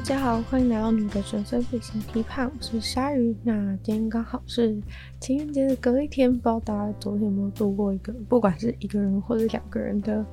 [0.00, 3.36] 大家好，欢迎来到你的人生旅行批判，我是鲨鱼。
[3.42, 4.80] 那今天刚好是
[5.20, 10.24] 情人节的隔一天，不知道大家昨天有没有度过一个，不管是一个人或者两个人的。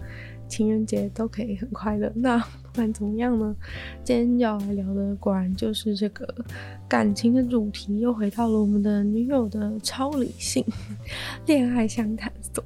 [0.48, 2.12] 情人节都可以很快乐。
[2.16, 3.56] 那 不管怎么样呢，
[4.04, 6.28] 今天要来聊的果然就是这个
[6.88, 10.64] 感情的主题，又回到了我们的女友的超理性
[11.48, 12.64] 恋爱相谈所。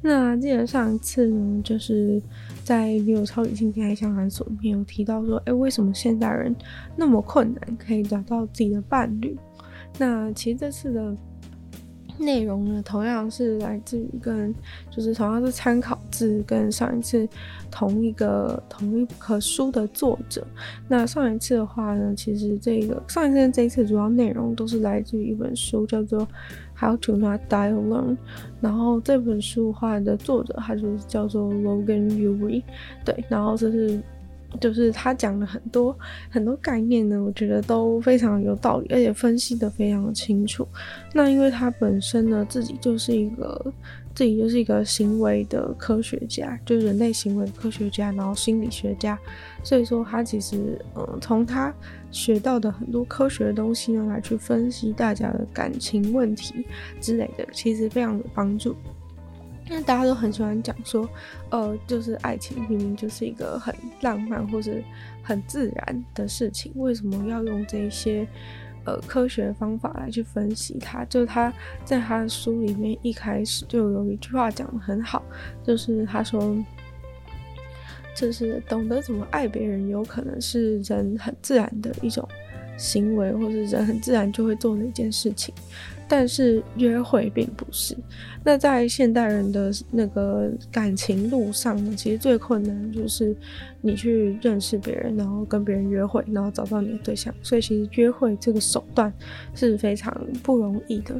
[0.00, 2.20] 那记得上一次呢，就是
[2.64, 6.54] 在女友超理性恋爱相谈所里面有提到说，哎、为什么现代人
[6.96, 9.36] 那么困难可以找到自己的伴侣？
[9.98, 11.16] 那其实这次的。
[12.20, 14.54] 内容呢，同样是来自于跟，
[14.90, 17.26] 就是同样是参考自跟上一次
[17.70, 20.46] 同一个同一棵书的作者。
[20.86, 26.20] 那上一次的话呢，其实这个上一次跟这一次主要内容都是来自于一本书，叫做
[26.78, 28.16] 《How to Not Die Alone》。
[28.60, 32.62] 然后这本书画的作者，他就是叫做 Logan Ury。
[33.04, 34.00] 对，然后这是。
[34.58, 35.96] 就是他讲了很多
[36.30, 40.66] 很多概念呢，我觉得都非常有道理，而且分析得非常的清楚。
[41.12, 43.72] 那因为他本身呢，自己就是一个
[44.14, 49.18] 自己就是一个行为的科学家，就是人类行为科学家，然后心理学家，
[49.62, 51.72] 所以说他其实嗯，从他
[52.10, 56.66] 学到的很多科学的东西呢，来去分析大家的感情问题
[57.00, 58.74] 之类的，其实非常有帮助。
[59.72, 61.08] 那大家都很喜欢讲说，
[61.50, 64.72] 呃，就是爱情明明就是一个很浪漫或者
[65.22, 68.26] 很自然的事情，为什么要用这一些
[68.84, 71.04] 呃科学方法来去分析它？
[71.04, 71.52] 就他
[71.84, 75.22] 在他的书里面一开始就有一句话讲得很好，
[75.62, 76.56] 就是他说，
[78.12, 82.28] 就是懂得怎么爱别人，有可能是人很自然的一种
[82.76, 85.54] 行为，或是人很自然就会做的一件事情。
[86.10, 87.96] 但是约会并不是。
[88.42, 93.36] 那在现代人的那个感情路上呢，其实最困难就是
[93.80, 97.32] 你去认识别人，然后跟别人约会，然后找到你的对象。
[97.42, 99.12] 所以其实约会这个手段
[99.54, 100.12] 是非常
[100.42, 101.14] 不容易的。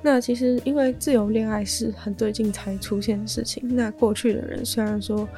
[0.00, 3.74] 那其实因为自由恋爱是很最近才出现的事情。
[3.74, 5.28] 那过去的人虽然说，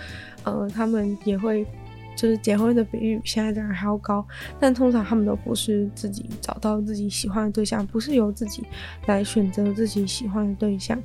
[0.44, 1.66] 呃，他们也会。
[2.18, 4.26] 就是结婚的比率比现在的人还要高，
[4.58, 8.64] 但通常他们都不是自己找到自己喜欢的对象，不是由自己
[9.06, 11.00] 来选择自己喜欢的对象。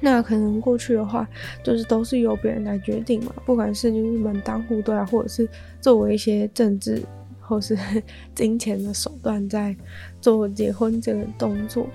[0.00, 1.28] 那可能过去的话，
[1.62, 5.46] 就是都是由别人来决定嘛，不管是就是门当户对啊，或者是
[5.78, 7.02] 作为一些政治
[7.38, 7.76] 或是
[8.34, 9.76] 金钱的手段在
[10.22, 11.86] 做结婚这个动作。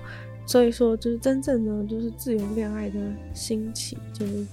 [0.46, 2.98] 所以说，就是真正的就是自由恋爱的
[3.34, 4.46] 兴起，就是。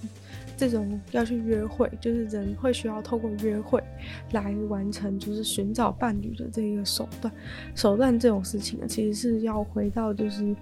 [0.58, 3.84] 这种要去约会，就是人会需要透过约会
[4.32, 7.34] 来完成，就是寻找伴侣的这一个手段。
[7.76, 10.56] 手段这种事情呢，其实是要回到，就是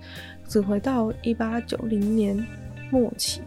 [0.48, 2.46] 只回到一八九零年
[2.92, 3.42] 末期，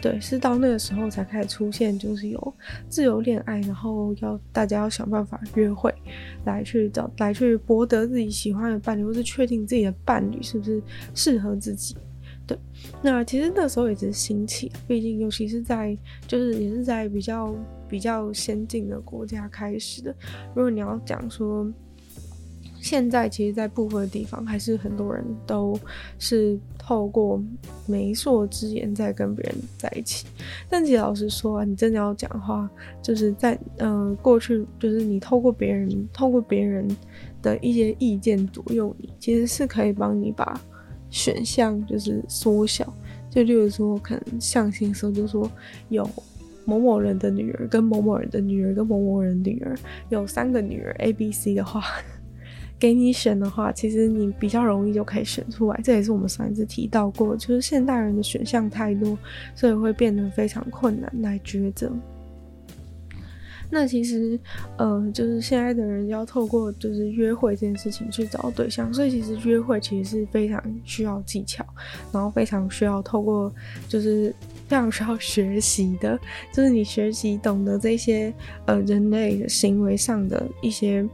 [0.00, 2.54] 对，是到那个时候才开始出现，就是有
[2.88, 5.92] 自由恋爱，然后要大家要想办法约会，
[6.44, 10.82] 来去找，来去博得自己喜欢的伴侣，或是确定自己的伴侣是不是
[11.14, 11.96] 适合自己。
[12.46, 12.58] 对，
[13.02, 17.54] 那其实那时候也是兴起，毕竟尤其是在就是也是在比较
[17.88, 20.14] 比较先进的国家开始的。
[20.54, 21.70] 如果你要讲说，
[22.80, 25.78] 现在其实，在部分的地方还是很多人都
[26.18, 27.40] 是透过
[27.86, 30.26] 媒妁之言在跟别人在一起。
[30.68, 32.68] 但其实老实说啊，你真的要讲话，
[33.00, 36.88] 就是在呃过去，就是你透过别人透过别人
[37.40, 40.60] 的一些意见左右你，其实是可以帮你把。
[41.12, 42.92] 选项就是缩小，
[43.30, 45.48] 就例如说，可能象形的时候就说
[45.90, 46.08] 有
[46.64, 49.76] 某某人的女儿跟某某人的女儿跟某某人女儿，
[50.08, 51.82] 有三个女儿 A、B、C 的话，
[52.80, 55.80] 给你选的话，其实你比较容易就可以选出来。
[55.84, 59.18] 这也是我们上一次提到过，就是现代人的选项太多，
[59.54, 61.92] 所以会变得非常困难来抉择。
[63.74, 64.38] 那其实，
[64.76, 71.64] 呃，就是现在的人要透过就是约会这件事情去找对象，所以其实约会其实是非常需要技巧，
[72.12, 73.50] 然后非常需要透过
[73.88, 74.32] 就是
[74.68, 76.20] 非常需要学习的，
[76.52, 78.30] 就是你学习懂得这些
[78.66, 81.08] 呃人类的行为上的一些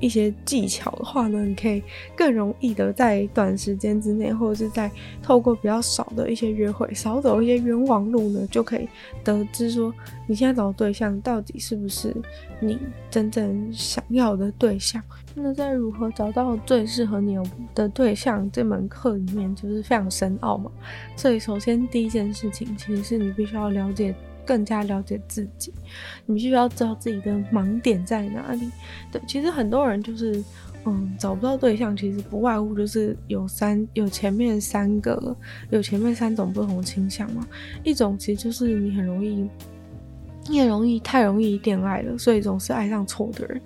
[0.00, 1.82] 一些技巧的话呢，你可以
[2.16, 4.90] 更容易的在短时间之内，或者是在
[5.22, 8.88] 透过比较少的一些约会，少走一些冤枉路呢，就可以
[9.22, 9.94] 得知说
[10.26, 12.14] 你现在找的对象到底是不是
[12.60, 12.78] 你
[13.10, 15.02] 真正想要的对象。
[15.36, 17.36] 那在如何找到最适合你
[17.74, 20.70] 的对象这门课里面，就是非常深奥嘛。
[21.16, 24.14] 所以首先第一件事情，其实是你必须要了解。
[24.46, 25.72] 更加了解自己，
[26.26, 28.70] 你必须要知道自己的盲点在哪里。
[29.10, 30.42] 对，其实很多人就是，
[30.84, 35.36] 嗯，找不到对象，其实不外乎就是有三，有前面三个，
[35.70, 37.46] 有前面三种不同的倾向嘛。
[37.82, 39.48] 一种其实就是你很容易，
[40.48, 43.60] 你很容易太容易恋爱了，所以总是爱上错的人。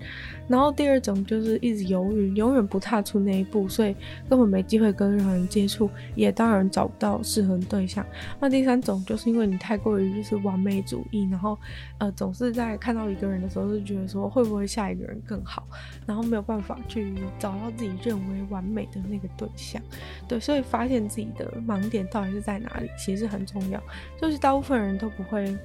[0.49, 3.95] 然后第二种就是一直犹豫，永远不踏出那一步，所以
[4.29, 8.05] 根本没机会跟任何人接触，也当然找不到适合的对象。
[8.41, 11.59] 那第三种就是因为你太过于就是完美主义，然后
[11.99, 15.67] 呃总是在看到一个人的时候就觉得说会不会下一个人更好，
[16.07, 19.83] 然后没有办法去找到自己认为完美的那个对象。
[20.27, 23.83] 对，所以发现自己的盲点到底是在哪里，其实很重要。
[24.21, 25.57] 就是大部分人都不会。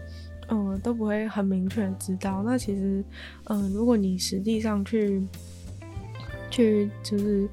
[0.53, 2.43] 嗯，都不会很明确的知道。
[2.45, 3.03] 那其实，
[3.45, 5.21] 嗯，如果你实际上去，
[6.49, 7.49] 去就是。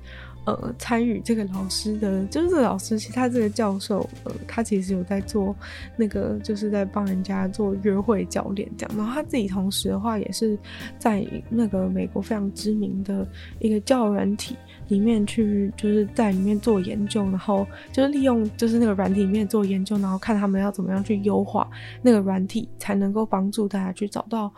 [0.47, 5.55] 呃，参与这个老师的，就是老师，其实他这个教授，呃，他其实有在做
[5.99, 8.97] 那个，就是在帮人家做约会教练这样。
[8.97, 10.59] 然后他自己同时的话，也是
[10.99, 13.25] 在那个美国非常知名的
[13.59, 14.57] 一个教软体
[14.91, 21.67] 里面去，就是在里面做研究，然后就是利用就是那个软体里面做研究，然后看他们要怎么样去优化
[22.03, 24.53] 那个软体，才能够帮助大家去找到。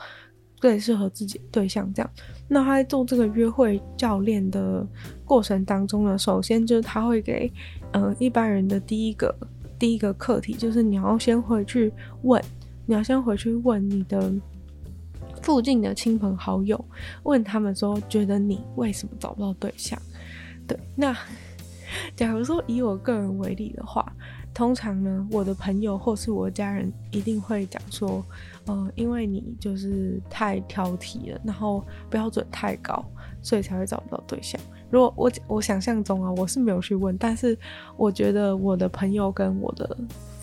[0.61, 2.09] 最适合自己的对象，这样。
[2.47, 4.87] 那他在做这个约会教练的
[5.25, 7.53] 过程当中呢，首先就是他会给，
[7.91, 9.37] 呃，一般人的第一个
[9.77, 11.93] 第一个课题，就是你要先回去
[12.23, 12.41] 问，
[12.87, 14.33] 你要先回去问你的
[15.43, 16.83] 附近的亲朋好友，
[17.25, 20.01] 问他们说，觉得你为什么找不到对象？
[20.67, 21.17] 对，那
[22.17, 24.05] 假如说以我个人为例的话。
[24.55, 28.23] 通常呢，我的朋友或是我的家人一定会讲说，
[28.67, 33.03] 呃，因为你就是太挑剔了，然后标准太高，
[33.41, 34.61] 所以才会找不到对象。
[34.91, 37.59] 如果我我想象中啊，我是没有去问，但是
[37.97, 39.97] 我觉得我的朋友跟我的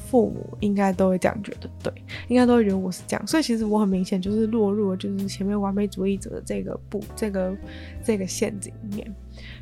[0.10, 1.94] 父母应该都会这样觉得，对，
[2.28, 3.28] 应该都会觉得我是这样。
[3.28, 7.56] 所以其实我很明显就是落入了就是前面完美主义者的这个不这个
[8.04, 9.16] 这个陷阱里面。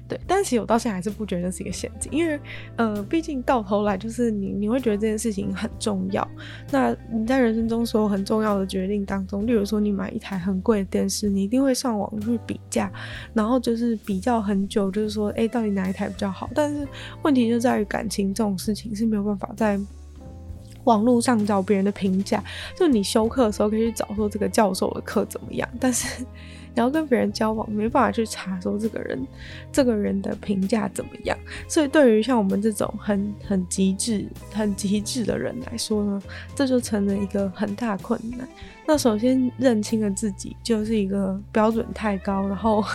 [0.07, 2.39] 对，但其实我到现在还是不觉得这是一个陷阱，因为，
[2.77, 6.25] 呃，毕竟到头来就是你，你会觉得这件事情很重要。
[6.71, 12.89] 那你在人生中所有很重要的决定当中，例如说你买一台很贵的电视，你一定会上网去比价，
[13.33, 16.49] 然后就是比较很久，就是说，哎，到底哪一台比较好？
[16.55, 16.87] 但是
[17.23, 19.77] 问题就在于感情这种事情是没有办法在
[20.87, 22.43] 网络上找别人的评价。
[22.75, 26.25] 就你修课的时候可以去找说这个教授的课怎么样，但是。
[26.77, 29.25] 你要跟别人交往，没办法去查说这个人，
[29.71, 31.35] 这个人的评价怎么样。
[31.67, 36.21] 所以对于像我们这种很很极致、很极致的人来说呢，
[36.53, 38.47] 这就成了一个很大困难。
[38.85, 42.85] 那首先认清了自己就是一个标准太高，然后。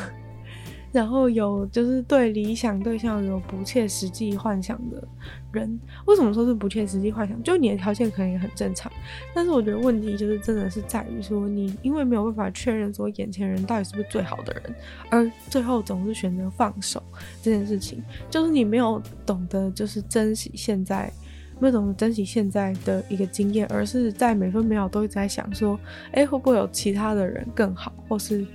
[0.93, 5.03] 然后有就是对理想对象有不切实际幻想的
[5.53, 7.41] 人，为什么说是不切实际幻想？
[7.43, 8.91] 就你的条件可能也很正常，
[9.35, 14.75] 但是我觉得问题就是真的是在于说你因为没有办法确认说眼前人到底是不是最好的人，
[15.11, 17.03] 而最后总是选择放手
[17.43, 21.13] 这件事情，就是你没有懂得就是珍惜现在，
[21.61, 25.79] 没有懂得珍惜现在的一个经验，而是在每分每秒都一直在想说，
[26.13, 28.47] 哎，会不会有其他的人更好，或是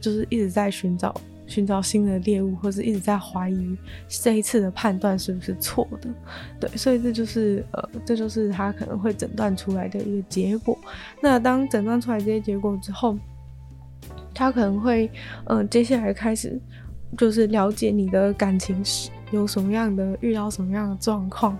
[0.00, 1.14] 就是一直在寻找。
[1.48, 3.76] 寻找新的猎物，或是一直在怀疑
[4.06, 6.08] 这一次的判断是不是错的，
[6.60, 10.78] 对，所以这就是呃，这就是他可能会诊断出来的一个结果。
[11.20, 13.18] 那当诊断出来这些结果之后，
[14.32, 15.10] 他可能会
[15.46, 16.60] 嗯、接下来开始
[17.16, 19.10] 就是了解你的感情史。
[19.30, 21.56] 有什么样的遇到什么样的状况，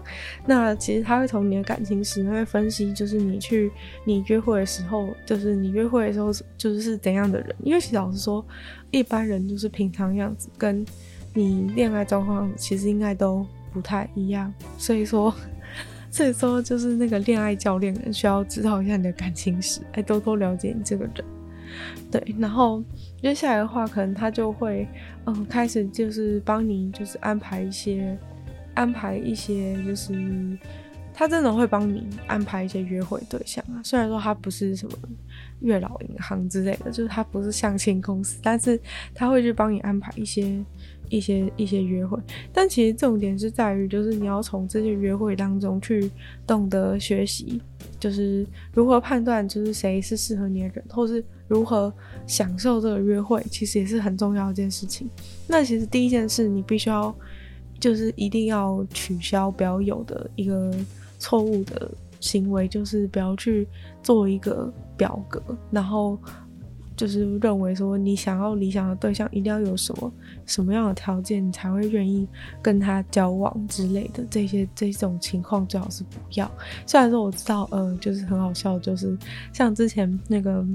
[0.46, 3.70] 那其实他会从你的感情史会分析，就是你去
[4.04, 7.54] 你约会的时候，就是你约会的时候就是是怎样的人。
[7.62, 8.44] 因为其实老实说，
[8.90, 10.84] 一般人就是平常样子，跟
[11.34, 14.52] 你恋爱状况其实应该都不太一样。
[14.78, 15.34] 所以说，
[16.10, 21.24] 所以说就是那个恋爱教练需要知道一下你的感情史，来多多了解你这个人。
[22.10, 22.82] 对，然后。
[23.20, 24.86] 接下来的话，可能他就会，
[25.26, 28.16] 嗯，开始就是帮你，就是安排一些，
[28.74, 30.56] 安排一些，就是
[31.12, 33.82] 他真的会帮你安排一些约会对象啊。
[33.82, 34.96] 虽然说他不是什么
[35.60, 38.80] 月老银行之类的，就是他不是相亲公司，但是
[39.14, 40.64] 他会去帮你安排一些、
[41.08, 42.18] 一些、一些约会。
[42.52, 46.10] 但其实重点是在于，就是你要从这些约会当中去
[46.46, 47.60] 懂得学习。
[48.00, 51.92] 就是如何判断就是谁是适合你的人，或是如何
[52.28, 55.10] 享受这个约会，其实也是很重要一件事情。
[55.48, 57.12] 那其实第一件事，你必须要
[57.80, 60.72] 就是一定要取消不要有的一个
[61.18, 63.66] 错误的行为，就是不要去
[64.02, 66.18] 做一个表格，然后。
[66.96, 70.12] 就是认为说，你想要理想的对象一定要有什么
[70.46, 72.26] 什么样的条件，你才会愿意
[72.60, 76.50] 跟他交往之类的这些这种情况最好是不要。
[76.86, 79.16] 虽然说我知道，呃，就是很好笑，就是
[79.52, 80.66] 像之前那个，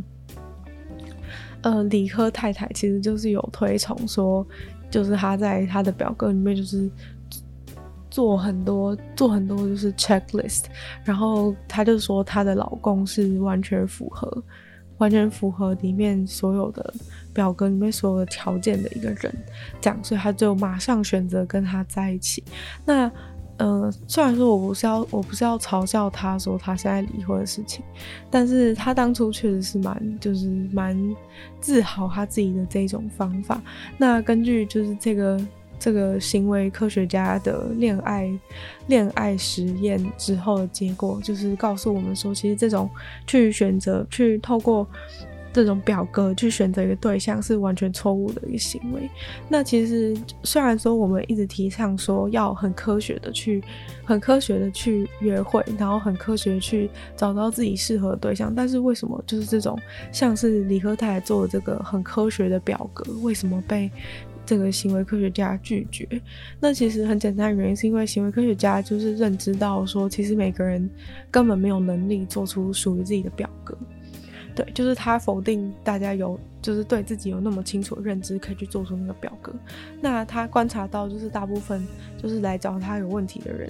[1.59, 4.47] 呃，理科太太其实就是有推崇说，
[4.89, 6.89] 就是他在他的表格里面就是
[8.13, 10.65] 做很多做很多就是 checklist，
[11.03, 14.43] 然后她就说她的老公是完全符合。
[14.99, 16.93] 完全符合里面所有的
[17.33, 19.35] 表格里面所有的条件的一个人，
[19.81, 22.41] 这样，所以她就马上选择跟他在一起。
[22.85, 23.11] 那，
[23.57, 27.83] 呃，虽然说我不是要我不是要嘲笑他说他现在离婚的事情，
[28.29, 30.95] 但是他当初确实是蛮就是蛮
[31.59, 33.59] 自豪他自己的这种方法。
[33.97, 35.43] 那根据就是这个。
[35.83, 38.31] 这个行为科学家的恋爱
[38.87, 42.89] 恋爱实验之后的结果，就是告诉我们说，其实这种
[43.27, 44.87] 去选择、去透过
[45.51, 49.09] 这种表格去选择一个对象，是完全错误的一个行为。
[49.49, 53.61] 那其实虽然说我们一直提倡说要很科学的去、
[54.05, 59.77] 很科学的去约会，然后很科学的去找到自己适合的对象，但是为什么就是这种
[60.13, 63.91] 像是李科泰做的这个很科学的表格，为什么被？
[64.45, 66.07] 这个行为科学家拒绝，
[66.59, 70.89] 那其实很简单的原因是因为行为科学家就是认知到说，其实每个人
[71.31, 73.77] 根本没有能力做出属于自己的表格，
[74.53, 79.53] 对，就是他否定大家有，就是对自己有那么清楚的认知可以去做出那个表格。
[80.01, 81.85] 那他观察到，就是大部分
[82.17, 83.69] 就是来找他有问题的人，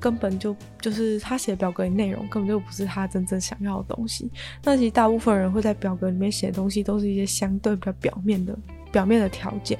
[0.00, 4.30] 根本就就是他写表格的内容根本就不是他真正想要的东西。
[4.64, 8.58] 那其实大部分人会在表格里面写的东西，都是一些相对比较表面的
[8.90, 9.78] 表面的条件。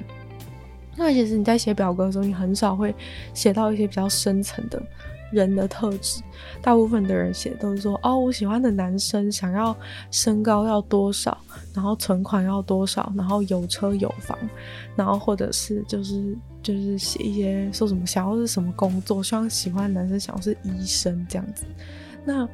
[0.97, 2.93] 那其实你在写表格的时候，你很少会
[3.33, 4.81] 写到一些比较深层的
[5.31, 6.21] 人的特质。
[6.61, 9.75] 大部分的人写都是说，哦，我喜欢的男生想要
[10.09, 11.37] 身高要多少，
[11.73, 14.37] 然后存款要多少，然后有车有房，
[14.95, 21.65] 然后或者是就是就是写一些说什么想要是什么工作，希望喜欢的男生想要是医生这样子。
[22.25, 22.47] 那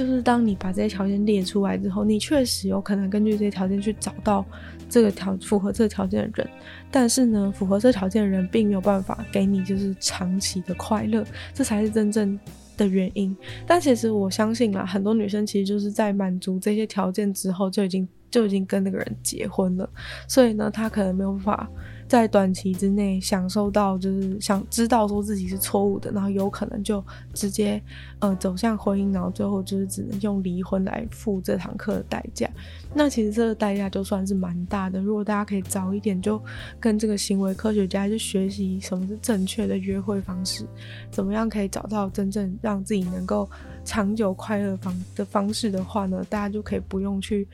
[0.00, 4.44] 就是当你把这些条件列出来之后，你确实有可能根据这些条件去找到。
[4.92, 6.50] 这个条符合这个条件的人，
[6.90, 12.36] 但是呢，符合这条件的人并没有办法给你就是长期的快乐，这才是真正
[12.76, 13.36] 的原因。
[13.64, 19.88] 但其实我相信啊，很多女生其实就是在满足这些条件之后就已经就已经跟那个人结婚了，
[20.26, 21.70] 所以呢，她可能没有办法。
[22.10, 27.00] 在短期之内享受到，就是想知道说自己是错误的，然后有可能就
[27.32, 27.80] 直接
[28.18, 32.50] 呃走向婚姻，然后最后就是只能用离婚来付这堂课的代价。
[32.92, 35.00] 那其实这个代价就算是蛮大的。
[35.00, 36.42] 如果大家可以早一点就
[36.80, 40.66] 跟这个行为科学家去学习什么是正确的约会方式，
[41.12, 43.48] 怎么样可以找到真正让自己能够
[43.84, 47.46] 长久快乐方的方式的话呢，大家就可以不用去。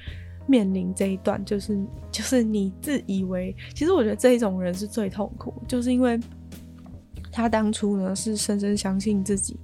[0.47, 1.79] 面临这一段，就是
[2.11, 6.19] 就是你自以为，其实我觉得这一种人是最痛苦，就是因为
[7.33, 9.59] 他当初呢是深深相信自己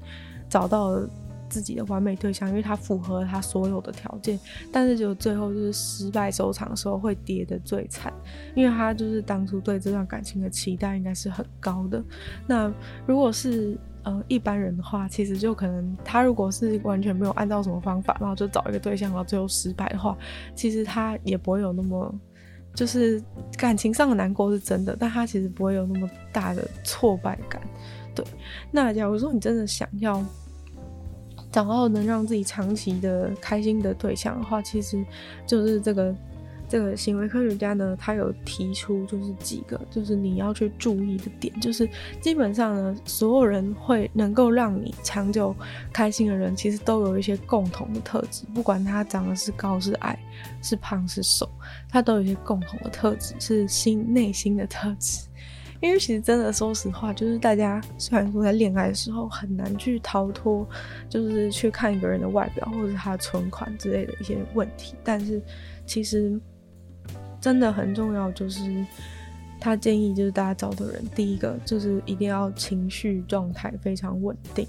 [0.49, 1.09] 找到了
[1.49, 4.39] 自己的完美对象，因为他符合他所有的条件，
[4.73, 8.13] 但是就最后就是失败收场的时候会跌得最惨，
[8.55, 12.03] 因为他就是当初对这段感情的期待应该是很高的。
[12.47, 12.73] 那
[13.07, 20.17] 如果是呃，一般人的话，其实就可能他如果是完全没有按照什么方法，然后就找一个对象，然后最后失败的话，
[20.55, 22.13] 其实他也不会有那么，
[22.75, 23.23] 就是
[23.57, 27.63] 感情上的难过是真的，但他其实不会有那么大的挫败感。
[28.15, 28.25] 对，
[28.71, 30.25] 那假如说你真的想要
[31.51, 35.05] 找到能让自己长期的开心的对象的话，其实
[35.47, 36.15] 就是这个。
[36.73, 41.87] 这个行为科学家呢，他有提出就是几个，就是你要去注意的点，就是
[42.19, 45.55] 基本上呢，所有人会能够让你长久
[45.93, 50.19] 开心的人，其实都有一些共同的特质，不管他长得是高是矮，
[50.63, 51.47] 是胖是瘦，
[51.91, 55.29] 他都有一些共同的特质，是心内心的特质。
[55.83, 60.67] 因为其实真的说实话，就是大家虽然说在恋爱的时候很难去逃脱，
[61.07, 65.39] 就是去看一个人的外表或者他存款之类的一些问题，但是
[65.85, 66.41] 其实。
[67.43, 68.87] 真的很重要，就是
[69.61, 74.67] 他建议，就是大家找的人，第一个就是一定要情绪状态非常稳定，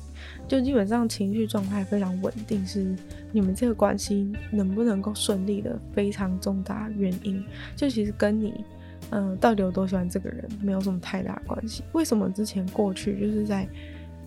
[0.47, 2.93] 就基本上情绪状态非常稳定是
[3.31, 7.41] 你们这个关系能不能够顺利的非常重大原因。
[7.75, 8.65] 就其实跟你，
[9.11, 11.83] 嗯、到底有多喜欢这个人没有什么太大关系。
[11.93, 13.67] 为什么之前过去就是在，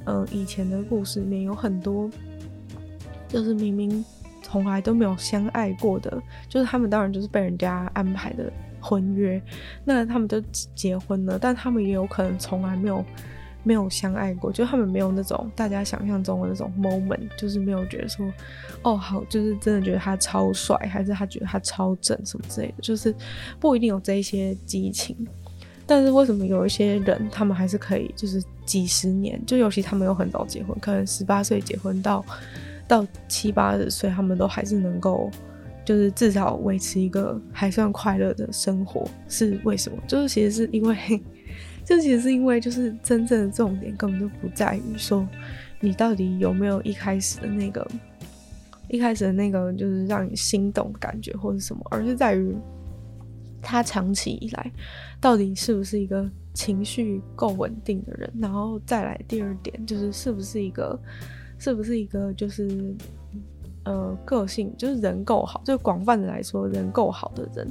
[0.05, 2.09] 嗯、以前的故事里面有很多。
[3.29, 4.05] 就是明明
[4.47, 9.43] 从来都没有相爱过的，就是他们当然就是被人家安排的婚约，
[9.85, 10.41] 那他们都
[10.73, 13.05] 结婚了，但他们也有可能从来没有
[13.65, 18.25] 没有相爱过，就他们没有那种大家想象中的那种 moment，就是没有觉得说，
[18.83, 23.13] 哦好，就是真的觉得他超帅，还是他觉得他超正什么之类的，就是
[23.59, 25.17] 不一定有这一些激情。
[25.89, 32.25] 但是为什么有一些人他们还是可以，就是几十年，就尤其他们又很早结婚，可能十八岁结婚到
[32.89, 35.31] 到七八十岁，他们都还是能够，
[35.85, 39.99] 就是至少维持一个还算快乐的生活，是为什么？
[40.07, 40.97] 就是其实是因为。
[41.89, 45.25] 这其实是因为，就是真正的重点根本就不在于说
[45.79, 47.87] 你到底有没有一开始的那个，
[48.89, 52.57] 一开始的那个就是让你心动感觉或者什么，而是在于
[53.63, 54.73] 他长期以来
[55.21, 58.29] 到底是不是一个情绪够稳定的人。
[58.41, 61.01] 然后再来第二点就是是不是一个，
[61.59, 62.95] 是不是一个就是
[63.85, 67.67] 呃个性就是人够好，就广泛的来说人够好的人。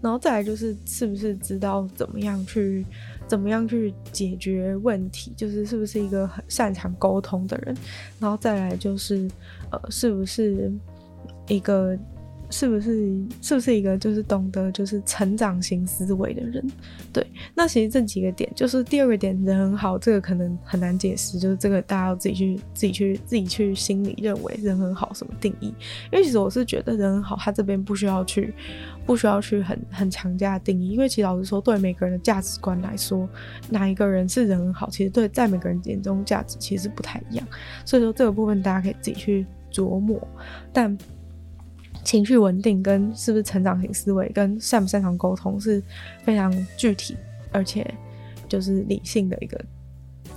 [0.00, 2.84] 然后再来就是是不是知道怎么样去。
[3.28, 5.32] 怎么样去解决问题？
[5.36, 7.72] 就是是不是一个很擅长沟通的人，
[8.18, 9.30] 然后再来就是，
[9.70, 10.68] 呃，是不是
[11.46, 11.96] 一个，
[12.50, 16.62] 是不是是不是一个就是懂得就是成长型思维的人？
[17.12, 25.68] 对，那其实这几个点，就是第二个点人很好，这个可能很难解释，就是这个大家要自己去自己去自己去心里认为人很好什么定义？
[26.12, 28.52] 因为其实我是觉得人很好，他这边不需要去。
[29.06, 33.28] 不需要去很很强加定义，因为其实老实说，对每个人的价值观来说，
[33.68, 37.44] 哪一个人是人很好，其实对在每个人眼中价值其实不太一样。
[37.84, 40.20] 所以说这个部分大家可以自己去琢磨。
[40.72, 40.96] 但
[42.04, 45.82] 情绪稳定跟是不是成长型思维跟擅不擅长沟通是
[46.24, 47.16] 非常具体，
[47.52, 47.86] 而且
[48.48, 49.60] 就是理性的一个。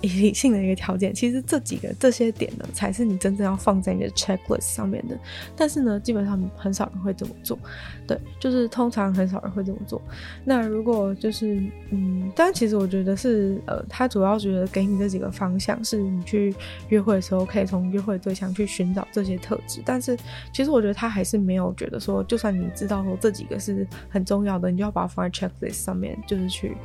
[0.08, 5.18] 理性的一个条件，其实这几个这些点呢，才是你真正要放在你的 checklist 上面的。
[5.56, 7.58] 但是呢，基本上很少人会这么做。
[8.06, 10.02] 对，就是通常很少人会这么做。
[10.44, 16.54] 那如果就是嗯，但其实我觉得是呃，他主要觉得给你这几个方向，是你去
[16.90, 19.82] 约会的时候可以从约会对象去寻找这些特质。
[19.86, 20.18] 但是
[20.52, 26.76] 其实我觉得他还是没有觉得说，就算你知道说这几个是很重要的，你就要把它放在 checklist 上面，就是去。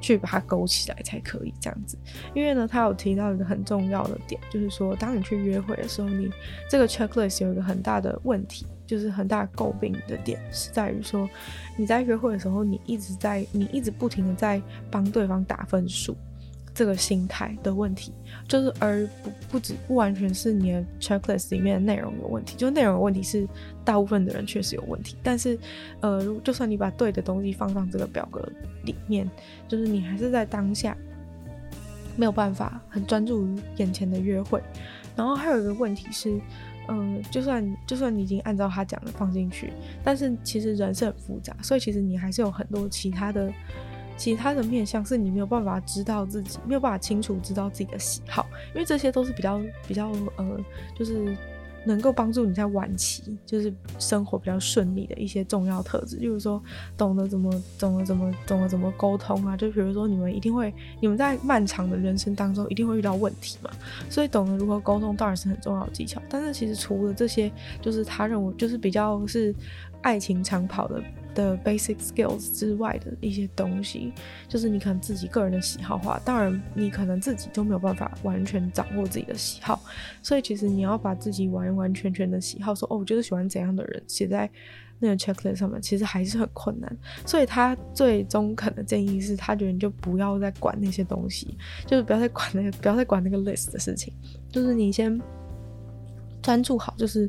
[0.00, 1.98] 去把它勾起来才可以这样子，
[2.34, 6.30] 因为呢，他有提到一个很重要的点，就是说，当你去约会的时候，你
[6.68, 11.28] 这个 checklist 有一个很大的问题，就是很大诟病的点是在于说，
[11.76, 16.16] 你在约会的时候，你一直在，你一直不停的在帮对方打分数。
[16.78, 18.12] 这个心态的问题，
[18.46, 23.48] 就是而不不止不完全是你的 checklist 里面的内容有问题，就内容有问题是
[23.84, 25.58] 大部分的人确实有问题，但是
[25.98, 28.48] 呃，就算你把对的东西放上这个表格
[28.84, 29.28] 里面，
[29.66, 30.96] 就是你还是在当下
[32.14, 34.62] 没有办法很专注于眼前的约会。
[35.16, 36.40] 然后还有一个问题是，
[36.86, 39.72] 嗯、就算就算你已经按照他讲的放进去，
[40.04, 43.52] 但是其实人是很复杂，所以其实你还是有很多其他的。
[44.18, 50.58] 其他的面向是你没有办法知道自己，没有办法清楚知道自己的喜好，因为这些都是比较比较呃，
[50.94, 51.34] 就是
[51.84, 56.60] 能够帮助你在晚期就是生活比较顺利的一些重要特质，就是说
[56.96, 63.70] 懂得怎么懂得怎么懂得怎么沟通啊，就比如说你们一定会你们在漫长的人生当中一定会遇到问题嘛，
[64.10, 66.20] 所以懂得如何沟通当然是很重要的技巧。
[66.28, 67.50] 但是其实除了这些，
[67.80, 69.54] 就是他认为就是比较是
[70.02, 71.00] 爱情长跑的。
[71.34, 74.12] 的 basic skills 之外的一些东西，
[74.48, 79.80] 就是你可能自己个人的喜好化，当然你可能自己都没有办法完全掌握自己的喜好，
[80.22, 84.50] 所以其实你要把自己完完全全的喜好说哦，我就是喜欢怎样的人写在
[84.98, 86.96] 那个 checklist 上面，其实还是很困难。
[87.24, 94.12] 所以他最中肯的建议是他觉得你就不要再管那些东西，就是不要再管那个，不要再管那个 list 的事情，
[94.50, 95.20] 就是你先。
[96.42, 97.28] 专注好，就是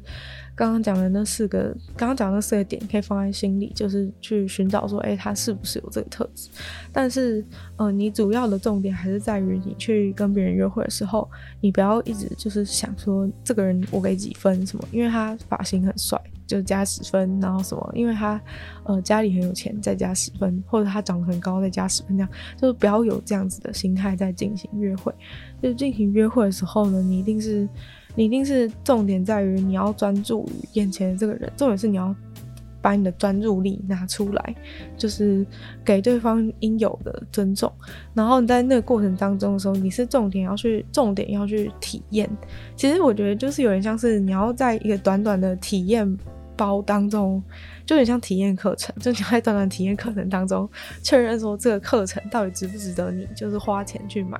[0.55, 6.49] 刚刚讲的那四个，刚刚讲的那四个点，可以放在心里，就是去寻找说，哎、他是不是有这个特质？
[6.91, 7.43] 但是，
[7.77, 11.29] 呃，你主要的重点还是在于你去跟别人约会的时候，
[11.61, 18.39] 你不要一直就是想说这个人我给几分什么，因为他发型很帅，就加十分，然后什么，因为他
[18.83, 25.13] 呃家里很有钱，再加十分，或者他长得很高，再加十分，这样就不要有这样子的心态在进行约会。
[25.61, 27.67] 就进行约会的时候呢，你一定是。
[28.25, 32.15] 一定是重点在于你要专注于眼前的这个人，重点是你要
[32.81, 34.55] 把你的专注力拿出来，
[34.97, 35.45] 就是
[35.83, 37.71] 给对方应有的尊重。
[38.13, 42.29] 然后你在那个过程当中的时候，你是重点要去重点要去体验。
[42.75, 46.17] 其实我觉得就是有点像是你要在一个短短的体验
[46.55, 47.43] 包当中，
[47.85, 50.69] 就有点像体验课程，就你在短短体验课程当中
[51.03, 54.39] 确认说这个课程到底值不值得你就是花钱去买。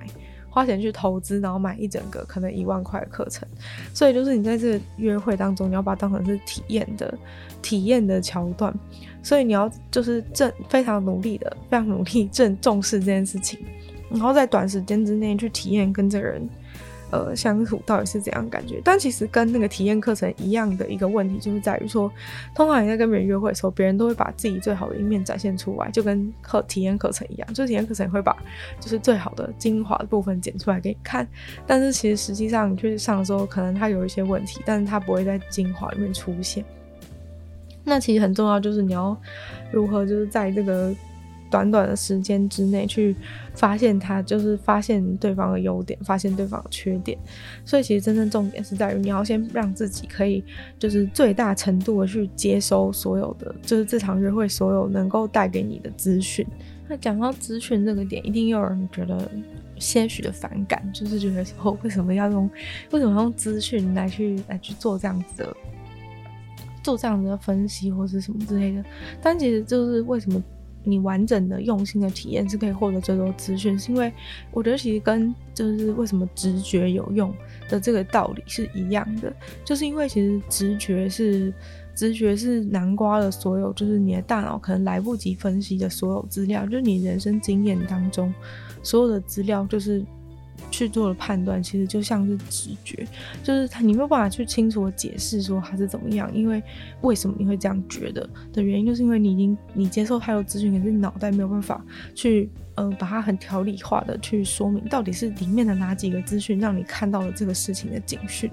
[0.50, 3.48] 花钱去投资，然后买一整个可能一万块的课程。
[3.94, 7.18] 所以就是你在这约会当中，你要把它当成是体验的
[7.62, 8.74] 体验的桥段。
[9.22, 13.60] 所以你要就是正非常努力的，非常努力正重视这件事情，
[14.10, 16.50] 然后在短时间之内去体验跟这个人。
[17.12, 18.80] 呃，相处到底是怎样感觉？
[18.84, 22.12] 但其实跟那个体验课程一样的一个问题，就是在于说，
[22.54, 28.36] 通常你在跟别人约会的时候，别人都会把自己最好的一面展现出来，就跟课体验课程一样，就体验课程也会把
[28.80, 31.28] 就是最好的精华的部分剪出来给你看。
[31.66, 36.64] 但是其实实际上你去上的时候，可能它有一些问题，但是它不会在精华里面出现。
[37.84, 39.20] 那其实很重要，就是你要
[39.72, 40.96] 如何就是在这个。
[41.50, 43.16] 短短的时间之内去
[43.54, 47.18] 发现他，就是发现对方的优点，发现对方的缺点。
[47.66, 50.44] 所以其实真正重点是在于你要先让自己可以，
[50.78, 56.46] 就是最大程度的去接收所有的，就是这场约会所有能够带给你的资讯。
[56.88, 59.30] 那讲到资讯这个点，一定有人觉得
[59.78, 62.50] 些许的反感，就是觉得说为什么要用，
[62.92, 65.58] 为什么要用资讯来去来去做这样子的，
[66.84, 68.84] 做这样子的分析或是什么之类的。
[69.22, 70.42] 但其实就是为什么？
[70.84, 74.12] 你完整的、用心的体验是可以获得最多资讯，是因为
[74.52, 77.34] 我觉得其实跟就是为什么直觉有用
[77.68, 81.54] 的这个道理是一样的，就是因为其实直觉是
[81.94, 88.34] 直觉是南瓜的所有，就是你的大脑可能来不及分析的所有资料，就是你人生经验当中
[88.82, 90.06] 所有的资料，就是。
[90.80, 93.06] 去做的判断，其实就像是直觉，
[93.44, 96.62] 就是他你没有办法去清楚的解释说他是怎么样，因为
[97.02, 101.84] 为什么你会这样觉得的原因，就是因为你已经你接受太多资讯，可是你脑袋没有办法
[102.16, 102.50] 去。
[102.80, 108.50] 嗯，把它很条理化的去说明，到底是里面的哪几个资讯让你看到了这个事情的警讯，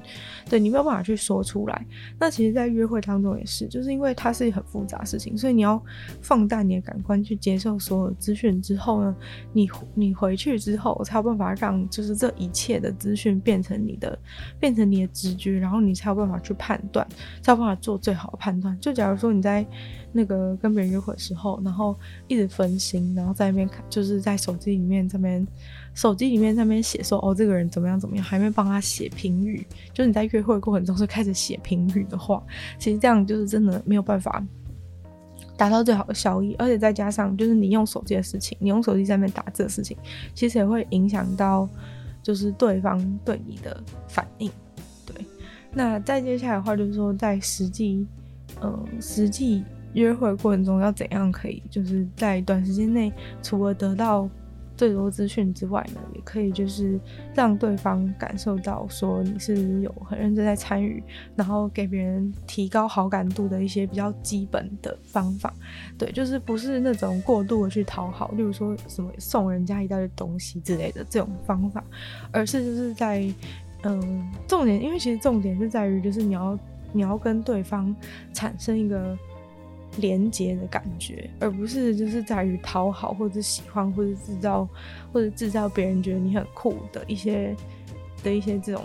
[0.50, 1.86] 对，你没有办法去说出来。
[2.18, 5.80] 那其实，在约会当中也是，就是因为它是很复杂的事情，所以你要
[6.20, 9.16] 放大你的感官去接受所有资讯之后呢，
[9.52, 14.18] 你你回去之后才有办法让就是这一切的资讯变成你的，
[14.58, 17.06] 变成你的直觉，然后你才有办法去判断，
[17.42, 18.76] 才有办法做最好的判断。
[18.80, 19.64] 就假如说你在。
[20.16, 21.94] 那个跟别人约会的时候，然后
[22.26, 25.46] 一直分心，然后在那边看，就是在手机里面这边，
[25.94, 29.64] 手机里面那边写说，哦，这个人怎么样怎么样，还没帮他写评语。
[29.92, 32.42] 就是你在约会过程中是开始写评语的话，
[32.78, 34.42] 其实这样就是真的没有办法
[35.56, 39.96] 达到最好的效益，而且再加上就是你用手机的事情，你用手机在那边打字的事情，
[40.34, 41.68] 其实也会影响到
[42.22, 44.50] 就是对方对你的反应。
[45.04, 45.14] 对，
[45.72, 48.06] 那再接下来的话就是说，在实际，
[48.62, 49.62] 嗯、实际。
[49.96, 54.28] 约会过程中要怎样可以，就是在短时间内，除了得到
[54.76, 57.00] 最多资讯之外呢，也可以就是
[57.34, 61.02] 让对方感受到说你是有很认真在参与，
[61.34, 65.50] 然后给别人提高好感度的一些比较基本的方法。
[65.96, 71.82] 对，就是不是那种过度的去讨好，例如说什么送人家一大堆东西之类的这种方法，
[72.30, 73.26] 而是就是在
[73.82, 76.58] 嗯，重点，因为其实重点是在于就是你要
[76.92, 77.96] 你要跟对方
[78.34, 79.16] 产生一个。
[79.96, 84.68] 连接的感觉，而不是就是在于讨好或者喜欢或者制造
[85.12, 87.54] 或者制造别人觉得你很酷的一些
[88.22, 88.84] 的一些这种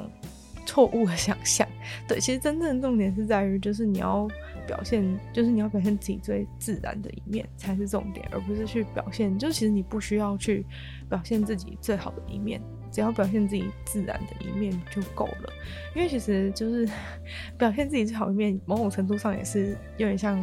[0.65, 1.67] 错误的想象。
[2.07, 4.27] 对，其实真正的重点是在于，就是你要
[4.65, 9.37] 表现，就是你要表现自己最自然的一面才是重点，而不是去表现。
[9.37, 10.65] 就其实你不需要去
[11.09, 12.61] 表现自己最好的一面。
[12.91, 15.49] 只要表现自己自然的一面就够了，
[15.95, 16.87] 因为其实就是
[17.57, 20.37] 表现自己最好一面，某种程度上也是有点像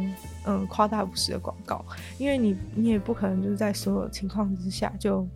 [0.45, 1.85] 嗯夸大不实的广告，
[2.17, 5.27] 因为你你也不可能就是在所有情况之下就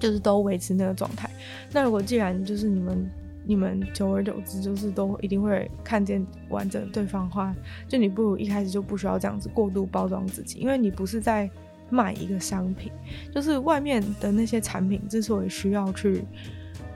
[0.00, 1.30] 就是都维持那个状态。
[1.70, 3.10] 那如果既然就是你们
[3.44, 7.54] 你们久而久之就是都一定会看见完整对方的话，
[7.86, 11.48] 就你不如一开始就不需要这样子过度包装自己，因为你不是在。
[11.92, 12.90] 卖一个商品，
[13.34, 16.24] 就是外面的那些产品之所以需要去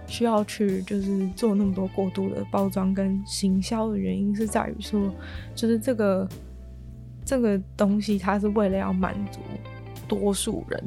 [0.07, 5.13] 需要去就是做那么多过度的包装跟行销的原因，是在于说，
[5.55, 6.29] 就是这个
[7.25, 9.41] 这个东西它是为了要满足
[10.09, 10.83] 多数人。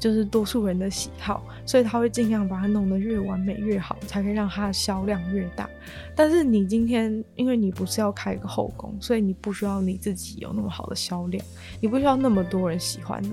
[0.00, 5.68] 就是多数人的喜好，所以他会尽量把它弄得越完美越好，才可以让它的销量越大。
[6.16, 11.44] 但是你今天，因为你不是要开一个后宫，所以你不需要你自己有那么好的销量，
[11.80, 13.32] 你不需要那么多人喜欢你，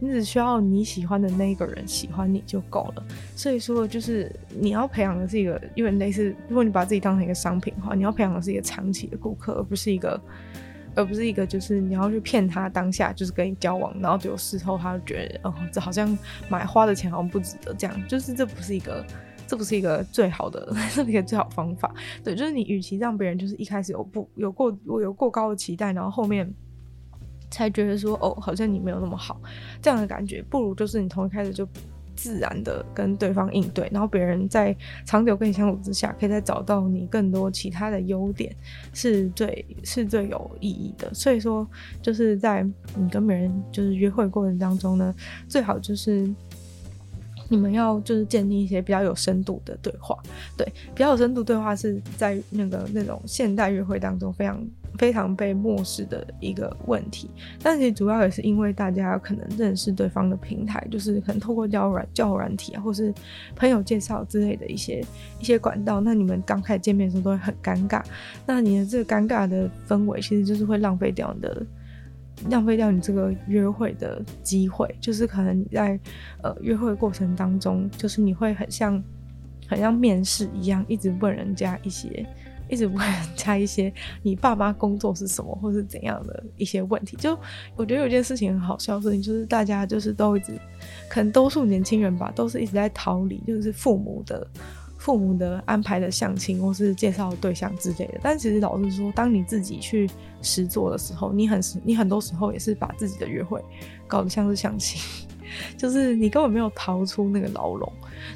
[0.00, 3.04] 你只需要你喜欢的那个人喜欢你就够了。
[3.36, 10.18] 所以说，就是你要培养的是一个，因为类似，如果你把自己当成一个商品的话，你要培养的是一个长期的顾客，而不是一个。
[10.96, 19.04] 而不是一个，就是你要去骗他当下就是跟你交往，然后就事后他就觉得，哦，这好像买花的钱好像不值得，这样就是这不是一个，
[19.46, 21.94] 这不是一个最好的， 这是一个最好方法。
[22.24, 26.50] 对，就是你与其让别人就是一开始有不有过我有过高的期待，然后后面
[27.50, 29.40] 才觉得说，哦，好像你没有那么好
[29.82, 31.68] 这样的感觉，不如就是你从一开始就
[32.16, 34.74] 自然的跟对方应对，然后别人在
[35.04, 38.54] 长久跟你相处之下，可以再找到你更多其他的优点，
[38.92, 41.12] 是最是最有意义的。
[41.14, 41.68] 所以说，
[42.00, 45.14] 就是在你跟别人就是约会过程当中呢，
[45.46, 46.28] 最好就是。
[47.48, 50.16] 你们要就是建立一些比较有深度的对话，
[50.56, 54.66] 对，比较有深度对话是在那个那种现代约会当中非常
[54.98, 57.30] 非常被漠视的一个问题。
[57.62, 63.12] 但其实主要也是因为大家可能认识对方的平台，就是可能透过交软交软体啊，或是
[63.54, 65.04] 朋友介绍之类的一些
[65.40, 66.00] 一些管道。
[66.00, 68.02] 那你们刚开始见面的时候都会很尴尬，
[68.46, 71.66] 那你的这个尴尬的氛围其实就是会浪费掉你的。
[72.50, 75.98] 浪费掉你这个约会的机会，就是可能你在
[76.42, 79.02] 呃约会过程当中，就是你会很像
[79.66, 82.26] 很像面试一样，一直问人家一些，
[82.68, 87.16] 一直问人家一些你爸妈工作是什么，或是怎样的一些问题。
[87.16, 87.36] 就
[87.74, 90.52] 我觉得有件事情很好笑的事情，就是大家就是都一直，
[91.08, 94.46] 可能多数年轻人吧，都是一直在逃离，就是父母的。
[95.06, 100.10] 父母的安排的相亲或是介绍对象之类的，但其实老实说，当你自己去
[100.42, 103.62] 实做的时候，你很你很多时候也是把自己的约会
[104.08, 105.00] 搞得像是相亲，
[105.78, 107.92] 就是你根本没有逃出那个牢笼。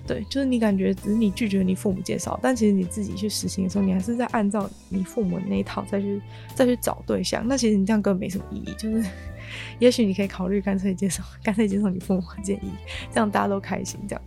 [0.06, 6.22] 对，就是你感觉只是你拒绝你父母介绍，但其实你自己去实行的时候，你还是在按照你父母那一套再去
[6.54, 7.42] 再去找对象。
[7.44, 8.72] 那其实你这样根本没什么意义。
[8.78, 9.04] 就是
[9.80, 12.70] 也许你可以考虑干脆接受干脆接受你父母的建议，
[13.12, 13.98] 这样大家都开心。
[14.06, 14.22] 这样。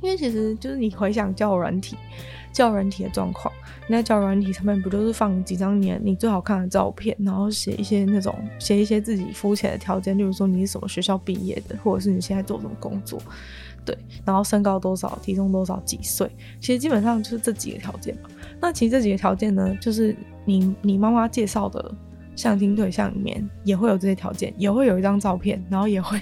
[0.00, 1.96] 因为其实就是你回想交友软体，
[2.52, 3.52] 交友软体的状况，
[3.86, 13.20] 你在交友软体上面不就是放几张你你最好看的照片，然后写一些那种写一些自己肤浅的条件，例如说你是什么学校毕业的，或者是你现在做什么工作，
[13.84, 16.30] 对，然后身高多少，体重多少，几岁，
[16.60, 18.28] 其实基本上就是这几个条件嘛。
[18.60, 21.94] 那其实这几个条件呢，就是你你妈妈介绍的
[22.38, 26.20] 相亲对象里面也会有这些条件，也会有一张照片，然后也会。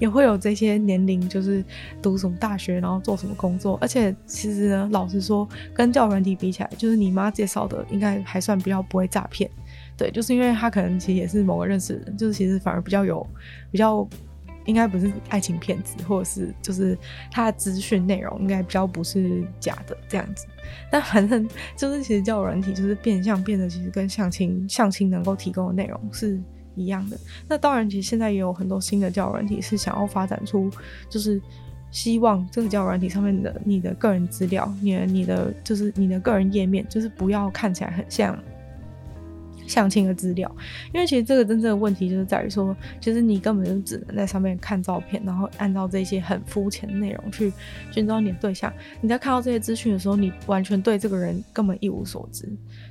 [0.00, 1.64] 也会有这些年龄，就是
[2.02, 3.78] 读什么大学，然后做什么工作。
[3.80, 9.48] 而且其实呢，老实说，跟交友软体比起来，就是你妈介绍的，应该还算比较不会诈骗。
[9.96, 13.24] 对，就是因为他可能其实也是某个认识的人，就是其实反而比较有，
[13.70, 14.06] 比较
[14.64, 16.96] 应该不是爱情骗子，或者是就是
[17.30, 20.46] 他的资讯内容应该比较不是假的这样子。
[20.90, 26.40] 但反正就是其实交友软体就是变相变得其实跟相亲相亲能够提供的内容是。
[26.76, 27.18] 一样的，
[27.48, 30.70] 那当然，其实现在也有很多新的交友软体是想要发展出，
[31.10, 31.38] 就是
[31.90, 38.38] 希望这个交友软体上面的你的个人资料，你的你的就是你的个人页面，就是不要看起来很像。
[39.70, 40.52] 相亲的资料，
[40.92, 47.52] 因为其实这个真正的问题就是在于说，其实你根本就只能在上面看照片，然后按照这些很肤浅的内容去
[47.92, 48.72] 寻找你的对象。
[49.00, 52.48] 你在看到这些资讯的时候，你完全对这个人根本一无所知。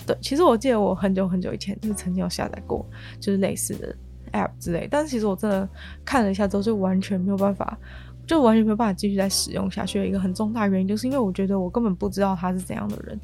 [0.08, 2.86] 对，其实我记得我很久很久以前就是曾经有下载过
[3.20, 3.94] 就是类似的
[4.32, 5.68] app 之类，但是其实我真的
[6.06, 7.78] 看了一下之后，就完全没有办法，
[8.26, 10.00] 就完全没有办法继续再使用下去。
[10.00, 13.20] 有一个很重大原因就是因为我觉得我根本不知道他是怎样的人，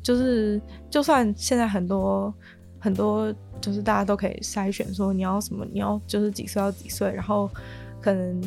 [0.00, 2.32] 就是就算现在很多。
[2.80, 7.48] 很多就是大家都可以筛选说你要什么，你要就是几岁到几岁，然后
[8.00, 8.42] 可能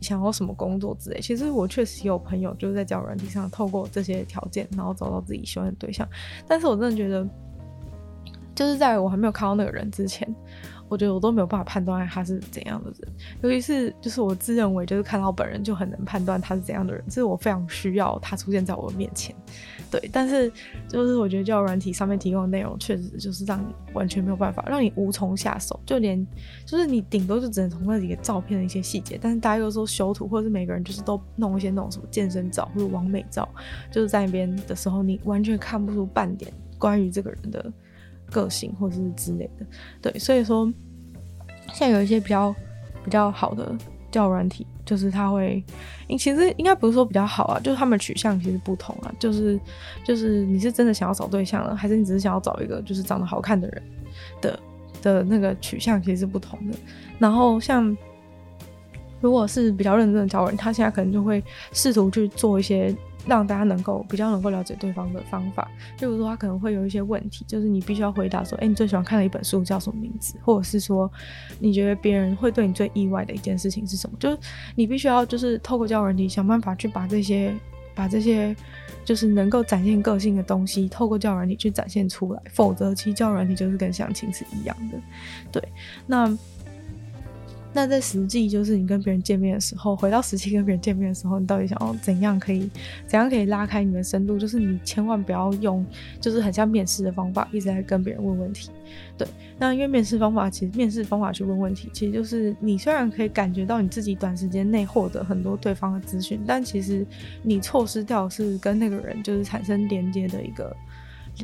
[0.00, 1.20] 想要什么工作之类。
[1.20, 6.06] 其实我确实有朋友就是在交友软件上透过这些条件，然后找到自己喜欢的对象。
[6.46, 7.26] 但是我真的觉得，
[8.54, 10.28] 就是在我还没有看到那个人之前。
[10.88, 19.34] 我觉得我都没有办法判断他是怎样的人，尤其是就是我自认为就是看到本人就很能判断他是怎样的人，这是我非常需要他出现在我的面前。
[19.90, 20.50] 对，但是
[20.88, 26.26] 就是我觉得交友软体上面提供的内容确实就是让你完全没有办法，让你无从下手，就连
[26.64, 33.48] 就是你顶多就只能从那几个照片的一些细节，但是大家又说修图，或者是每个人就是都弄一些那种什么健身照或者完美照，
[33.90, 37.72] 就是在那边的时候你完全看不出半点关于这个人的。
[38.30, 39.66] 个性或者是之类的，
[40.02, 40.70] 对，所以说，
[41.72, 42.54] 现在有一些比较
[43.04, 43.74] 比较好的
[44.10, 45.62] 交友软体，就是他会，
[46.18, 49.58] 其实应该不是说比较好啊，就是他们取向其实不同啊，就是
[50.04, 53.82] 就是你是真的想要找对象了，还是你只是想要找一个就是长得好看的人
[54.40, 54.60] 的
[55.02, 56.76] 的那个取向其实是不同的。
[57.18, 57.96] 然后像
[59.20, 62.94] 如果是比较认真的教人，他现在可能就会试图去做一些。
[63.26, 70.36] 让大家能够比较能够了解对方的方法，就比如说他可能会有一些问题，就是你必须要回答说，哎，你最喜欢看的一本书叫什么名字？
[70.42, 71.10] 或者是说，
[71.58, 74.16] 你觉得别人会对你最意外的一件事情是什么？
[74.20, 74.38] 就是
[74.74, 77.54] 你必须要就是透过交友软体想办法去把这些
[77.94, 78.54] 把这些
[79.04, 84.98] 就是能够展现个性的东西，透过教软体去展现出来，否则其实教软体就是跟相亲是一样的。
[85.50, 85.62] 对，
[86.06, 86.36] 那。
[87.76, 92.70] 那在实际就是你跟别人见面的时候，回到实际跟别人见面的时候，你到底想要怎样可以
[93.06, 94.38] 怎样可以拉开你们深度？
[94.38, 95.84] 就是你千万不要用
[96.18, 98.70] 就是很像面试的方法一直在跟别人问问题。
[99.18, 107.06] 对，那因为面试方法其实面试方法去问问题，其实就是你虽然可以感觉到你自己短时间内获得很多对方的资讯，但其实
[107.42, 110.74] 你错失掉是跟那个人就是产生连接的一个。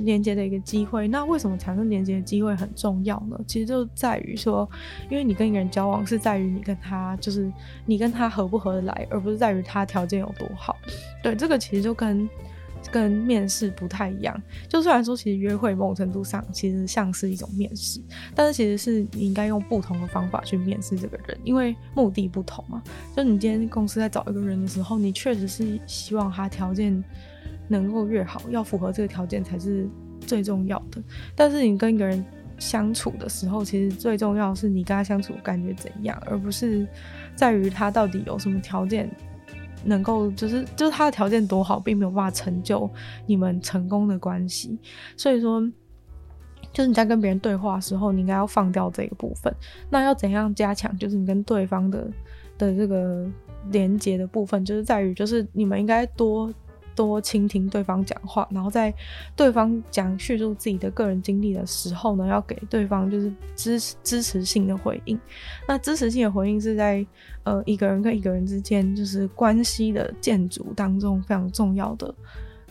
[0.00, 3.38] 连接的一个机会，那为什么产生连接的机会很重要呢？
[3.46, 4.68] 其实就在于说，
[5.10, 7.52] 因为你跟一个人交往是在于你跟他，就是
[7.84, 10.76] 你跟他合不合得来，而不是在于他条件有多好。
[11.22, 12.28] 对，这个其实就跟
[12.90, 14.42] 跟面试不太一样。
[14.66, 18.00] 就虽然说其实约会某种程度上其实像是一种面试，
[18.34, 22.82] 但是其实是你应该用不同的方法去面试这个人，因为目的不同嘛。
[23.14, 27.04] 就你今天公司在找一个人的时候，你确实是希望他条件。
[27.68, 29.88] 能够越好，要符合这个条件才是
[30.20, 31.02] 最重要的。
[31.34, 32.24] 但是你跟一个人
[32.58, 36.86] 相处的时候，其实最重要是你跟他相处感觉怎样，而不是
[37.34, 39.10] 在于他到底有什么条件
[39.84, 42.88] 能够，就是就是他的条件多好，并没有办法成就
[43.26, 44.78] 你们成功的关系。
[45.16, 45.60] 所以说，
[46.72, 49.52] 就是你在跟别人对话的时候，你应该要放掉这个部分。
[49.90, 50.96] 那要怎样加强？
[50.98, 52.06] 就是你跟对方的
[52.58, 53.26] 的这个
[53.70, 56.52] 连接的部分，就是在于，就是你们应该多。
[56.94, 58.92] 多倾听对方讲话，然后在
[59.34, 65.18] 对方讲叙述自己的个人经历的时候呢，要给对方就是支持支持性的回应。
[65.66, 67.04] 那支持性的回应是在
[67.44, 72.14] 呃一个人跟一个人之间就是关系的建筑当中非常重要的，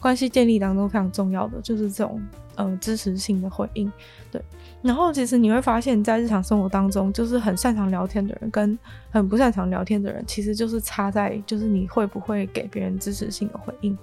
[0.02, 2.22] 关系建立当中非常重要的就是这种
[2.56, 3.90] 呃支持性的回应，
[4.32, 4.42] 对。
[4.82, 8.78] 然后其实你会发现，在日常生活当中，就是很擅长聊天的人跟
[9.12, 13.96] 很不擅长聊天的人，其实就是差在就是你会不会给别人支持性的回应。